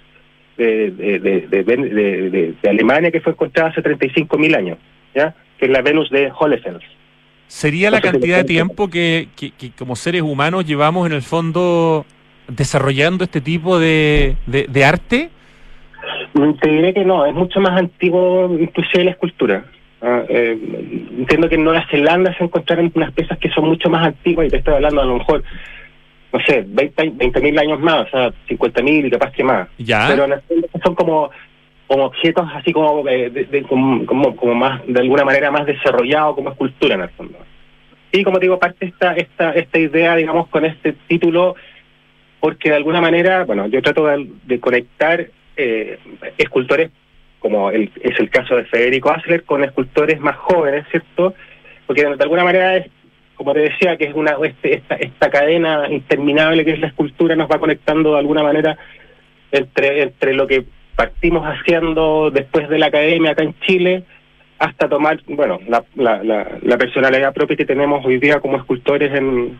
[0.56, 4.78] de, de, de, de, Alemania que fue encontrada hace 35.000 años,
[5.14, 5.34] ¿ya?
[5.58, 6.84] Que es la Venus de Hollefels.
[7.46, 12.06] ¿Sería la cantidad de tiempo que, que, como seres humanos llevamos en el fondo
[12.48, 15.30] desarrollando este tipo de, de, arte?
[16.34, 19.64] Mm, te diré que no, es mucho más antiguo inclusive la escultura.
[20.06, 20.58] Ah, eh,
[21.18, 24.50] entiendo que en Nueva Zelanda se encontraron unas piezas que son mucho más antiguas y
[24.50, 25.42] te estoy hablando a lo mejor,
[26.30, 29.66] no sé, 20 mil años más, o sea, 50 mil y capaz que más.
[29.78, 30.06] ¿Ya?
[30.08, 30.26] Pero
[30.84, 31.30] son como
[31.86, 36.94] como objetos así como, de, como, como, más de alguna manera más desarrollado como escultura
[36.94, 37.38] en el fondo
[38.10, 41.56] y como digo parte esta esta esta idea digamos con este título
[42.40, 45.26] porque de alguna manera bueno yo trato de, conectar
[45.58, 45.98] eh,
[46.38, 46.90] escultores
[47.44, 51.34] como el, es el caso de Federico Asler con escultores más jóvenes cierto
[51.86, 52.86] porque de alguna manera es
[53.34, 57.36] como te decía que es una este, esta esta cadena interminable que es la escultura
[57.36, 58.78] nos va conectando de alguna manera
[59.52, 60.64] entre entre lo que
[60.96, 64.04] partimos haciendo después de la academia acá en Chile
[64.58, 69.58] hasta tomar, bueno, la, la, la, personalidad propia que tenemos hoy día como escultores en,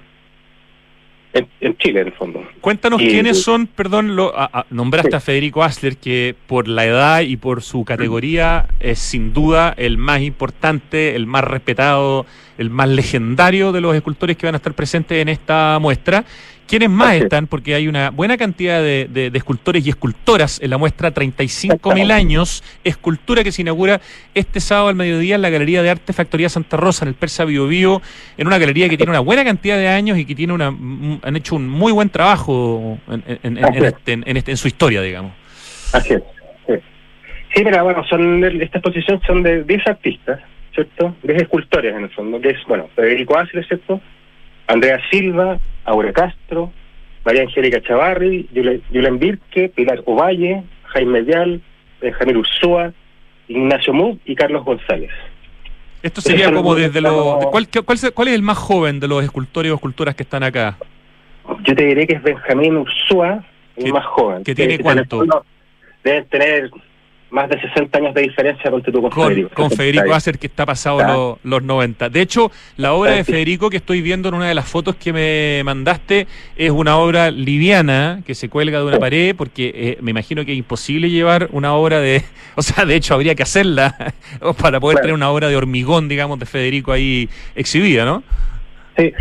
[1.34, 2.42] en, Chile, en el fondo.
[2.60, 4.32] Cuéntanos quiénes son, perdón, lo,
[4.70, 9.74] nombraste a Federico Asler, que por la edad y por su categoría es sin duda
[9.76, 12.24] el más importante, el más respetado,
[12.56, 16.24] el más legendario de los escultores que van a estar presentes en esta muestra.
[16.66, 17.46] ¿Quiénes más están?
[17.46, 22.64] Porque hay una buena cantidad de, de, escultores y escultoras en la muestra 35.000 años,
[22.84, 24.00] escultura que se inaugura
[24.34, 27.44] este sábado al mediodía en la Galería de Arte Factoría Santa Rosa, en el Persa
[27.44, 28.00] Bio, Bio
[28.38, 31.36] en una galería que tiene una buena cantidad de años y que tiene una han
[31.36, 35.32] hecho un muy buen trabajo en, este, este, en su historia, digamos.
[35.92, 36.22] Así es.
[37.54, 37.64] Sí.
[37.64, 40.40] mira, bueno, son esta exposición son de 10 artistas,
[40.74, 41.14] ¿cierto?
[41.22, 44.00] 10 escultores en el fondo, que es, bueno, Federico Ásler, ¿cierto?
[44.66, 46.72] Andrea Silva, Aura Castro,
[47.24, 48.48] María Angélica Chavarri,
[48.92, 51.60] Julen Virque, Pilar Ovalle, Jaime Vial,
[52.00, 52.92] Benjamín Ursúa,
[53.48, 55.10] Ignacio Mug y Carlos González.
[56.02, 57.46] Esto sería como desde los...
[57.46, 57.66] ¿cuál,
[58.14, 60.76] cuál, es el más joven de los escultores o escultoras que están acá?
[61.62, 63.42] Yo te diré que es Benjamín Ursúa,
[63.76, 64.44] el más joven.
[64.44, 65.24] ¿Que tiene cuánto?
[66.02, 66.70] Deben tener
[67.30, 69.50] más de 60 años de diferencia con tu con, Federico.
[69.54, 72.08] Con Federico Acer, que está pasado los, 90.
[72.08, 75.12] De hecho, la obra de Federico que estoy viendo en una de las fotos que
[75.12, 80.12] me mandaste es una obra liviana que se cuelga de una pared, porque eh, me
[80.12, 82.22] imagino que es imposible llevar una obra de.
[82.56, 83.96] O sea, de hecho, habría que hacerla
[84.62, 88.22] para poder tener una obra de hormigón, digamos, de Federico ahí exhibida, ¿no?
[88.96, 89.12] Sí,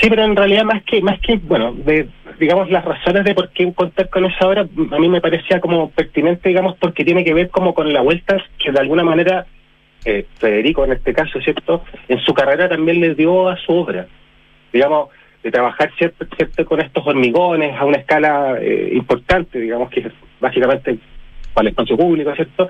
[0.00, 3.50] sí, pero en realidad más que, más que, bueno, de, digamos, las razones de por
[3.50, 7.34] qué contar con esa obra, a mí me parecía como pertinente, digamos, porque tiene que
[7.34, 9.46] ver como con la vuelta que de alguna manera
[10.04, 14.06] eh, Federico, en este caso, ¿cierto?, en su carrera también le dio a su obra.
[14.72, 15.08] Digamos,
[15.42, 16.64] de trabajar, ¿cierto?, ¿cierto?
[16.64, 20.98] con estos hormigones a una escala eh, importante, digamos, que es básicamente
[21.54, 22.68] para el espacio público, ¿cierto?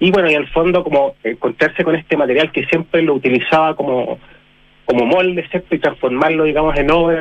[0.00, 4.18] Y bueno, y el fondo, como encontrarse con este material que siempre lo utilizaba como
[4.88, 5.74] como molde, ¿cierto?
[5.74, 7.20] Y transformarlo, digamos, en obra,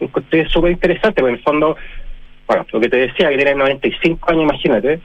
[0.00, 1.76] encontré súper interesante, porque en el fondo,
[2.46, 5.00] bueno, lo que te decía, que tiene 95 años, imagínate,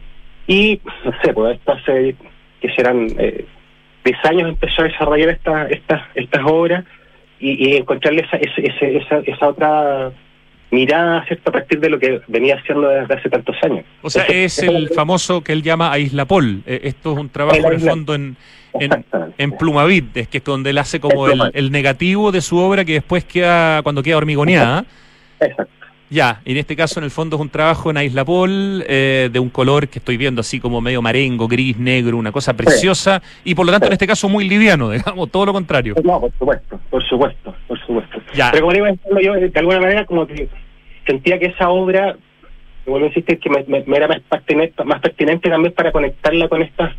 [0.45, 2.15] y, no sé, pues esto hace,
[2.59, 3.45] que serán eh,
[4.03, 6.83] 10 años empezó a desarrollar estas estas estas obras
[7.39, 10.11] y, encontrarle esa, esa, esa, otra
[10.71, 11.49] mirada, ¿cierto?
[11.49, 13.85] A partir de lo que venía haciendo desde hace tantos años.
[14.01, 16.63] O sea, es el famoso que él llama Isla Pol.
[16.65, 18.37] Eh, esto es un trabajo, en el fondo, en
[18.79, 19.05] en,
[19.37, 22.93] en Plumavit, es que es donde él hace como el, negativo de su obra que
[22.93, 24.85] después queda, cuando queda hormigoneada.
[25.39, 25.80] Exacto.
[26.11, 29.39] Ya, en este caso en el fondo es un trabajo en Isla Paul eh, de
[29.39, 33.55] un color que estoy viendo así como medio marengo, gris, negro, una cosa preciosa y
[33.55, 35.95] por lo tanto en este caso muy liviano, digamos, todo lo contrario.
[36.03, 38.21] No, por supuesto, por supuesto, por supuesto.
[38.33, 38.87] Pero como digo,
[39.21, 40.49] yo de alguna manera como que
[41.07, 42.17] sentía que esa obra,
[42.85, 46.93] vuelvo a insistir, que me, era más pertinente, más pertinente también para conectarla con estas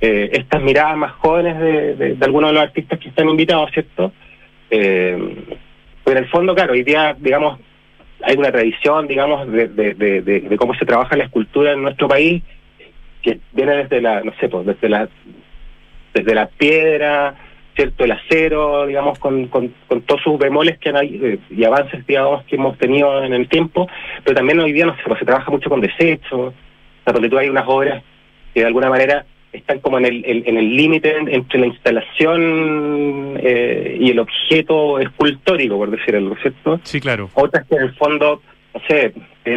[0.00, 4.12] eh, estas miradas más jóvenes de, de, algunos de los artistas que están invitados, ¿cierto?
[4.70, 5.56] Eh,
[6.04, 7.58] pero en el fondo, claro, hoy día, digamos,
[8.22, 12.42] hay una tradición, digamos, de, de, de, cómo se trabaja la escultura en nuestro país,
[13.22, 15.08] que viene desde la, no sé, pues, desde la,
[16.14, 17.34] desde la piedra,
[17.74, 19.72] cierto, el acero, digamos, con, con,
[20.06, 23.88] todos sus bemoles que hay eh, y avances, digamos, que hemos tenido en el tiempo,
[24.24, 26.54] pero también hoy día, no sé, pues, se trabaja mucho con desechos,
[27.04, 28.02] o donde tú hay unas obras
[28.54, 29.26] que de alguna manera
[29.56, 35.76] están como en el en el límite entre la instalación eh, y el objeto escultórico,
[35.76, 36.80] por decir algo, ¿cierto?
[36.82, 37.30] Sí, claro.
[37.34, 38.42] Otras que en el fondo,
[38.74, 39.12] no sé,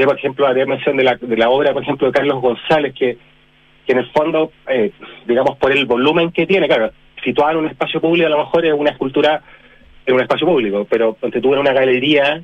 [0.06, 3.18] por ejemplo, haría mención de la, de la obra, por ejemplo, de Carlos González, que,
[3.86, 4.92] que en el fondo, eh,
[5.26, 6.92] digamos, por el volumen que tiene, claro,
[7.24, 9.42] situada en un espacio público a lo mejor es una escultura
[10.06, 12.42] en un espacio público, pero donde tú en una galería,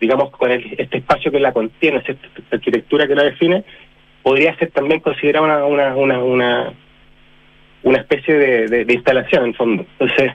[0.00, 2.14] digamos, con este espacio que la contiene, esta
[2.52, 3.64] arquitectura que la define,
[4.22, 6.72] podría ser también considerada una, una, una una
[7.84, 9.86] especie de, instalación en fondo.
[9.98, 10.32] Entonces,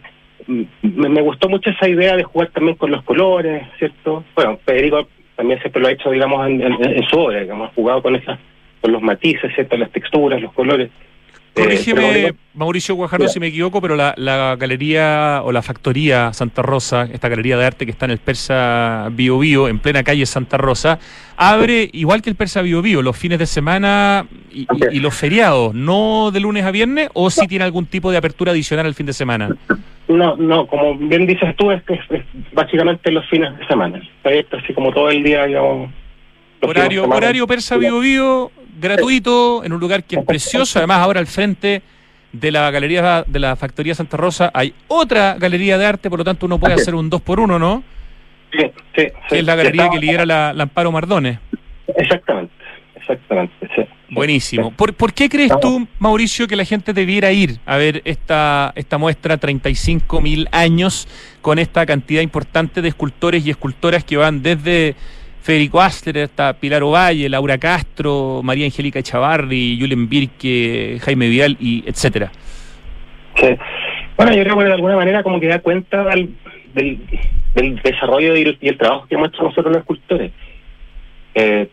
[0.81, 4.23] me, gustó mucho esa idea de jugar también con los colores, ¿cierto?
[4.35, 8.15] Bueno, Federico también siempre lo ha hecho, digamos, en, su obra, digamos, ha jugado con
[8.15, 8.39] esas,
[8.81, 9.77] con los matices, ¿cierto?
[9.77, 10.89] Las texturas, los colores.
[11.53, 17.29] Corrígeme, Mauricio Guajardo, si me equivoco, pero la, galería o la factoría Santa Rosa, esta
[17.29, 20.99] galería de arte que está en el Persa Bio Bio, en plena calle Santa Rosa,
[21.37, 24.65] abre igual que el Persa Bio Bio los fines de semana y,
[24.99, 28.87] los feriados, no de lunes a viernes, o si tiene algún tipo de apertura adicional
[28.87, 29.49] el fin de semana.
[30.07, 34.01] No, no, como bien dices tú, es que es, básicamente los fines de semana.
[34.23, 35.91] Está así como todo el día, digamos.
[36.63, 40.79] Horario, horario Persa Bio Bio gratuito, en un lugar que es precioso.
[40.79, 41.81] Además, ahora al frente
[42.31, 46.25] de la galería de la Factoría Santa Rosa hay otra galería de arte, por lo
[46.25, 47.83] tanto uno puede hacer un dos por uno, ¿no?
[48.51, 49.07] Sí, sí.
[49.29, 51.39] Que es la galería que lidera la, Amparo Mardones.
[51.95, 52.53] Exactamente,
[52.95, 53.83] exactamente, sí.
[54.09, 54.71] Buenísimo.
[54.71, 58.99] ¿Por, ¿Por, qué crees tú, Mauricio, que la gente debiera ir a ver esta, esta
[58.99, 61.07] muestra 35 mil años
[61.41, 64.95] con esta cantidad importante de escultores y escultoras que van desde
[65.43, 71.83] Federico Asler, está Pilar Ovalle, Laura Castro, María Angélica Chavarri, Julen Birke, Jaime Vidal, y
[71.85, 72.31] etcétera.
[74.15, 76.33] Bueno, yo creo que de alguna manera como que da cuenta del,
[77.83, 80.31] desarrollo y el, trabajo que hemos hecho nosotros los escultores.
[81.35, 81.67] Eh,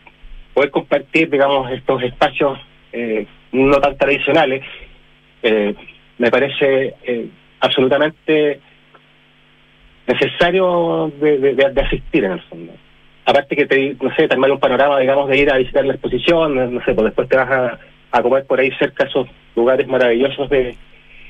[0.53, 2.59] poder compartir, digamos, estos espacios
[2.91, 4.65] eh, no tan tradicionales,
[5.43, 5.73] eh,
[6.17, 6.95] me parece
[7.61, 8.59] absolutamente
[10.07, 12.73] necesario de asistir en el fondo
[13.25, 15.93] aparte que te, no sé, te armar un panorama, digamos, de ir a visitar la
[15.93, 17.79] exposición, no sé, pues después te vas a,
[18.11, 20.75] a comer por ahí cerca esos lugares maravillosos de,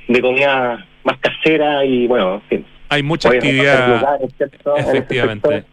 [0.08, 2.66] de comida más casera y bueno, en fin.
[2.90, 4.20] Hay mucha actividad,
[4.78, 5.64] efectivamente.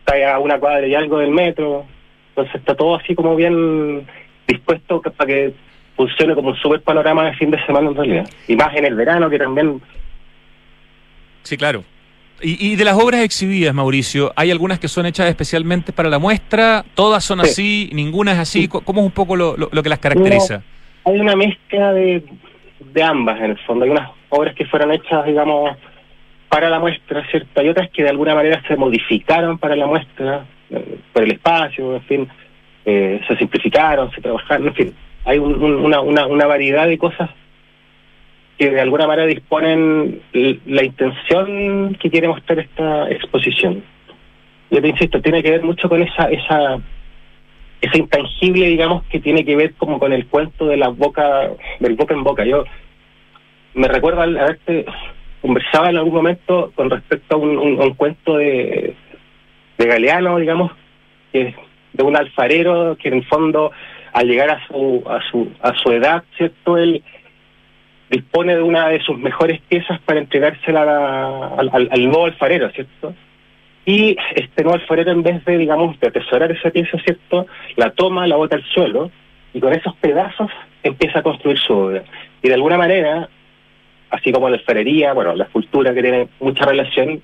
[0.00, 1.84] Está a una cuadra y algo del metro,
[2.30, 4.06] entonces está todo así como bien
[4.46, 5.52] dispuesto para que
[5.96, 8.28] funcione como un super panorama de fin de semana en realidad.
[8.48, 9.80] Y más en el verano que también...
[11.42, 11.84] Sí, claro.
[12.42, 16.84] Y, de las obras exhibidas, Mauricio, ¿hay algunas que son hechas especialmente para la muestra?
[16.94, 17.90] ¿Todas son así?
[17.92, 18.68] ¿Ninguna es así?
[18.68, 20.62] ¿Cómo es un poco lo, que las caracteriza?
[21.04, 22.22] hay una mezcla de,
[22.92, 23.84] de ambas, en el fondo.
[23.84, 25.76] Hay unas obras que fueron hechas, digamos,
[26.48, 27.60] para la muestra, ¿cierto?
[27.60, 31.96] Hay otras que de alguna manera se modificaron para la muestra, eh, por el espacio,
[31.96, 32.28] en fin,
[32.84, 34.94] eh, se simplificaron, se trabajaron, en fin.
[35.24, 37.30] Hay una, una, una variedad de cosas
[38.60, 43.82] que de alguna manera disponen la intención que quiere mostrar esta exposición.
[44.70, 46.78] Yo te insisto, tiene que ver mucho con esa esa
[47.80, 51.94] esa intangible, digamos, que tiene que ver como con el cuento de la boca, del
[51.94, 52.44] boca en boca.
[52.44, 52.64] Yo
[53.72, 54.84] me recuerdo al haberte
[55.40, 58.94] conversaba en algún momento con respecto a un, cuento de,
[59.78, 60.72] de Galeano, digamos,
[61.32, 61.54] que
[61.94, 63.72] de un alfarero que en el fondo
[64.12, 67.02] al llegar a su a su a su edad, cierto, él
[68.10, 73.14] dispone de una de sus mejores piezas para entregársela al, al, nuevo alfarero, ¿cierto?
[73.86, 77.46] Y este nuevo alfarero, en vez de, digamos, de atesorar esa pieza, ¿cierto?
[77.76, 79.10] La toma, la bota al suelo,
[79.54, 80.50] y con esos pedazos
[80.82, 82.02] empieza a construir su obra.
[82.42, 83.28] Y de alguna manera,
[84.10, 87.22] así como la alfarería, bueno, la escultura que tiene mucha relación,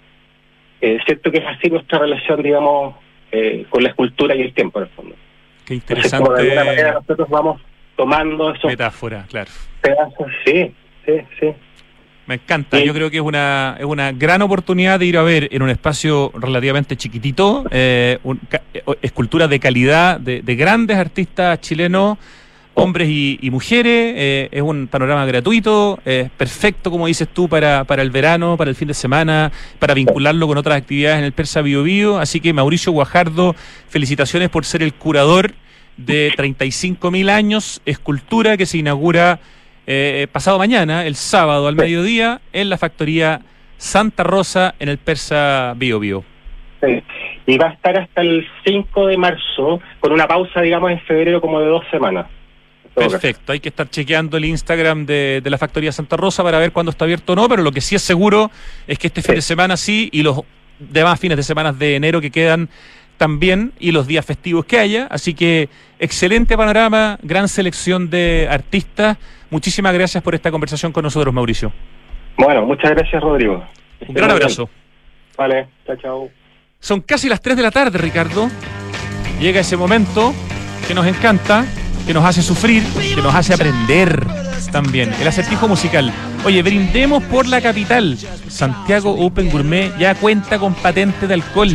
[0.80, 2.94] eh, cierto que es así nuestra relación, digamos,
[3.32, 5.16] eh, con la escultura y el tiempo, en el fondo.
[5.64, 6.32] Qué interesante.
[6.32, 7.60] de alguna manera nosotros vamos
[7.96, 9.50] tomando esos metáfora, claro.
[9.80, 10.72] pedazos, sí,
[11.04, 11.46] sí, sí.
[12.26, 12.80] Me encanta.
[12.80, 15.70] Yo creo que es una, es una gran oportunidad de ir a ver en un
[15.70, 22.18] espacio relativamente chiquitito eh, un- ca- eh, esculturas de calidad de, de grandes artistas chilenos,
[22.74, 24.14] hombres y, y mujeres.
[24.16, 28.70] eh, es un panorama gratuito, es perfecto, como dices tú, para, para el verano, para
[28.70, 32.18] el fin de semana, para vincularlo con otras actividades en el Persa Bio Bio.
[32.18, 33.54] Así que Mauricio Guajardo,
[33.88, 35.52] felicitaciones por ser el curador
[35.96, 39.40] de 35.000 años, escultura que se inaugura
[39.86, 43.40] eh, pasado mañana, el sábado al mediodía, en la factoría
[43.76, 46.24] Santa Rosa, en el Persa Bio Bio.
[46.82, 47.02] Sí.
[47.46, 51.40] Y va a estar hasta el 5 de marzo, con una pausa, digamos, en febrero
[51.40, 52.26] como de dos semanas.
[52.94, 56.72] Perfecto, hay que estar chequeando el Instagram de, de la Factoría Santa Rosa para ver
[56.72, 58.50] cuándo está abierto o no, pero lo que sí es seguro
[58.86, 60.40] es que este fin de semana sí y los
[60.78, 62.70] demás fines de semana de enero que quedan
[63.16, 65.06] también y los días festivos que haya.
[65.10, 69.16] Así que excelente panorama, gran selección de artistas.
[69.50, 71.72] Muchísimas gracias por esta conversación con nosotros, Mauricio.
[72.36, 73.64] Bueno, muchas gracias, Rodrigo.
[74.06, 74.68] Un gran abrazo.
[75.36, 76.30] Vale, chao, chao.
[76.80, 78.48] Son casi las 3 de la tarde, Ricardo.
[79.40, 80.34] Llega ese momento
[80.86, 81.64] que nos encanta,
[82.06, 82.82] que nos hace sufrir,
[83.14, 84.26] que nos hace aprender
[84.72, 85.12] también.
[85.20, 86.12] El acertijo musical.
[86.44, 88.16] Oye, brindemos por la capital.
[88.48, 91.70] Santiago Open Gourmet ya cuenta con patente de alcohol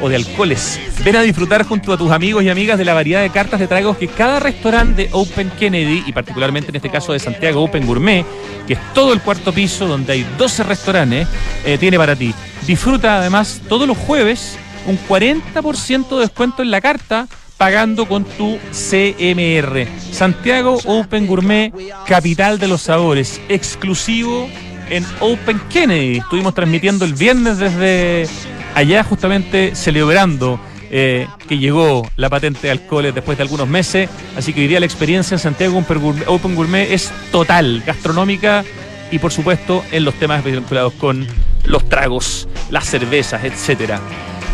[0.00, 0.80] o de alcoholes.
[1.04, 3.66] Ven a disfrutar junto a tus amigos y amigas de la variedad de cartas de
[3.66, 7.86] tragos que cada restaurante de Open Kennedy, y particularmente en este caso de Santiago Open
[7.86, 8.24] Gourmet,
[8.66, 11.28] que es todo el cuarto piso donde hay 12 restaurantes,
[11.64, 12.34] eh, tiene para ti.
[12.66, 17.26] Disfruta además todos los jueves un 40% de descuento en la carta
[17.58, 19.86] pagando con tu CMR.
[20.12, 21.72] Santiago Open Gourmet,
[22.06, 24.48] capital de los sabores, exclusivo
[24.90, 26.18] en Open Kennedy.
[26.18, 28.26] Estuvimos transmitiendo el viernes desde
[28.74, 30.60] allá justamente celebrando
[30.90, 34.08] eh, que llegó la patente de alcoholes después de algunos meses.
[34.36, 35.78] Así que hoy día la experiencia en Santiago
[36.26, 38.64] Open Gourmet, es total, gastronómica
[39.10, 41.26] y por supuesto en los temas vinculados con
[41.64, 44.00] los tragos, las cervezas, etcétera.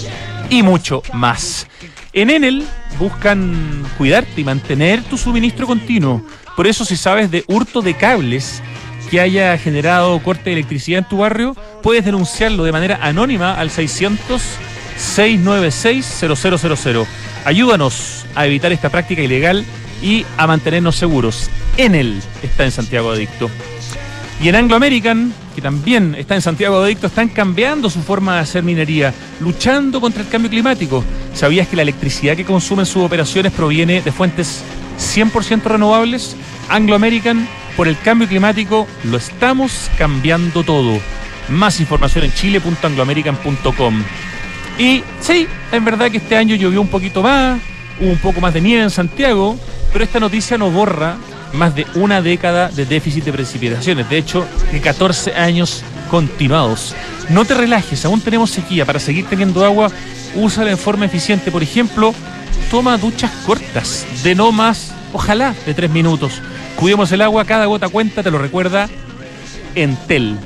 [0.50, 1.66] y mucho más.
[2.12, 2.66] En Enel
[2.98, 6.24] buscan cuidarte y mantener tu suministro continuo.
[6.56, 8.62] Por eso, si sabes de hurto de cables
[9.10, 13.70] que haya generado corte de electricidad en tu barrio, puedes denunciarlo de manera anónima al
[13.70, 14.42] 600
[14.96, 17.06] 696 0000.
[17.44, 19.64] Ayúdanos a evitar esta práctica ilegal
[20.02, 21.48] y a mantenernos seguros.
[21.76, 23.50] Enel está en Santiago Adicto.
[24.42, 28.40] Y en Anglo American, que también está en Santiago Adicto, están cambiando su forma de
[28.40, 31.04] hacer minería, luchando contra el cambio climático.
[31.34, 34.62] ¿Sabías que la electricidad que consumen sus operaciones proviene de fuentes
[34.98, 36.36] 100% renovables?
[36.70, 40.98] Anglo American, por el cambio climático, lo estamos cambiando todo.
[41.50, 44.02] Más información en chile.angloamerican.com.
[44.78, 47.60] Y sí, es verdad que este año llovió un poquito más,
[48.00, 49.58] hubo un poco más de nieve en Santiago,
[49.92, 51.18] pero esta noticia no borra
[51.52, 56.94] más de una década de déficit de precipitaciones, de hecho, de 14 años continuados.
[57.28, 58.84] No te relajes, aún tenemos sequía.
[58.84, 59.90] Para seguir teniendo agua,
[60.34, 61.50] úsala en forma eficiente.
[61.50, 62.14] Por ejemplo,
[62.70, 66.40] toma duchas cortas, de no más, ojalá, de 3 minutos.
[66.76, 68.88] Cuidemos el agua, cada gota cuenta, te lo recuerda
[69.74, 70.36] Entel.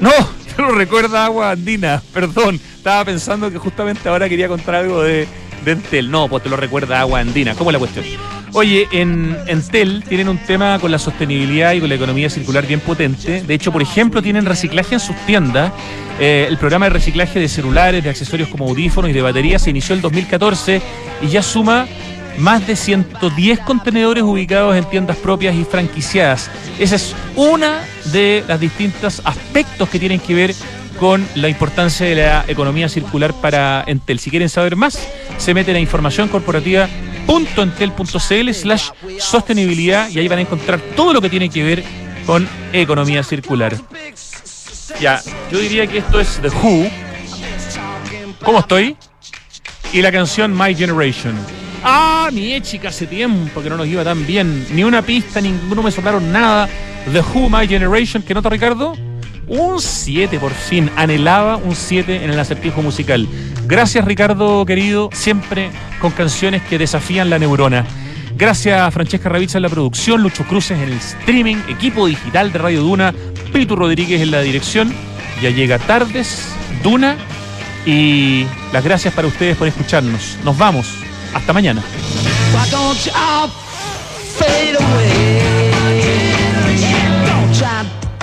[0.00, 0.10] No,
[0.56, 2.60] te lo recuerda Agua Andina, perdón.
[2.76, 5.26] Estaba pensando que justamente ahora quería contar algo de,
[5.64, 6.10] de Entel.
[6.10, 7.54] No, pues te lo recuerda Agua Andina.
[7.54, 8.04] ¿Cómo es la cuestión?
[8.58, 12.80] Oye, en Entel tienen un tema con la sostenibilidad y con la economía circular bien
[12.80, 13.42] potente.
[13.42, 15.72] De hecho, por ejemplo, tienen reciclaje en sus tiendas.
[16.18, 19.68] Eh, el programa de reciclaje de celulares, de accesorios como audífonos y de baterías se
[19.68, 20.80] inició en el 2014
[21.20, 21.86] y ya suma
[22.38, 26.50] más de 110 contenedores ubicados en tiendas propias y franquiciadas.
[26.78, 30.54] Esa es una de las distintos aspectos que tienen que ver
[30.98, 34.18] con la importancia de la economía circular para Entel.
[34.18, 36.28] Si quieren saber más, se meten a información
[37.26, 41.84] corporativa.entel.cl slash sostenibilidad y ahí van a encontrar todo lo que tiene que ver
[42.24, 43.76] con economía circular.
[45.00, 45.20] Ya,
[45.50, 46.90] yo diría que esto es The Who.
[48.42, 48.96] ¿Cómo estoy?
[49.92, 51.34] Y la canción My Generation.
[51.82, 54.66] Ah, mi Echica hace tiempo que no nos iba tan bien.
[54.72, 56.68] Ni una pista, ninguno me soplaron nada.
[57.12, 58.96] The Who, My Generation, ¿qué nota Ricardo?
[59.48, 60.90] Un 7 por fin.
[60.96, 63.28] Anhelaba un 7 en el acertijo musical.
[63.66, 65.70] Gracias Ricardo querido, siempre
[66.00, 67.86] con canciones que desafían la neurona.
[68.36, 72.58] Gracias a Francesca Ravizza en la producción, Lucho Cruces en el streaming, equipo digital de
[72.58, 73.14] Radio Duna,
[73.52, 74.92] Pitu Rodríguez en la dirección.
[75.40, 76.46] Ya llega tardes,
[76.82, 77.16] Duna,
[77.86, 80.36] y las gracias para ustedes por escucharnos.
[80.44, 80.86] Nos vamos.
[81.32, 81.82] Hasta mañana.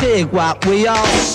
[0.04, 1.34] dig what we all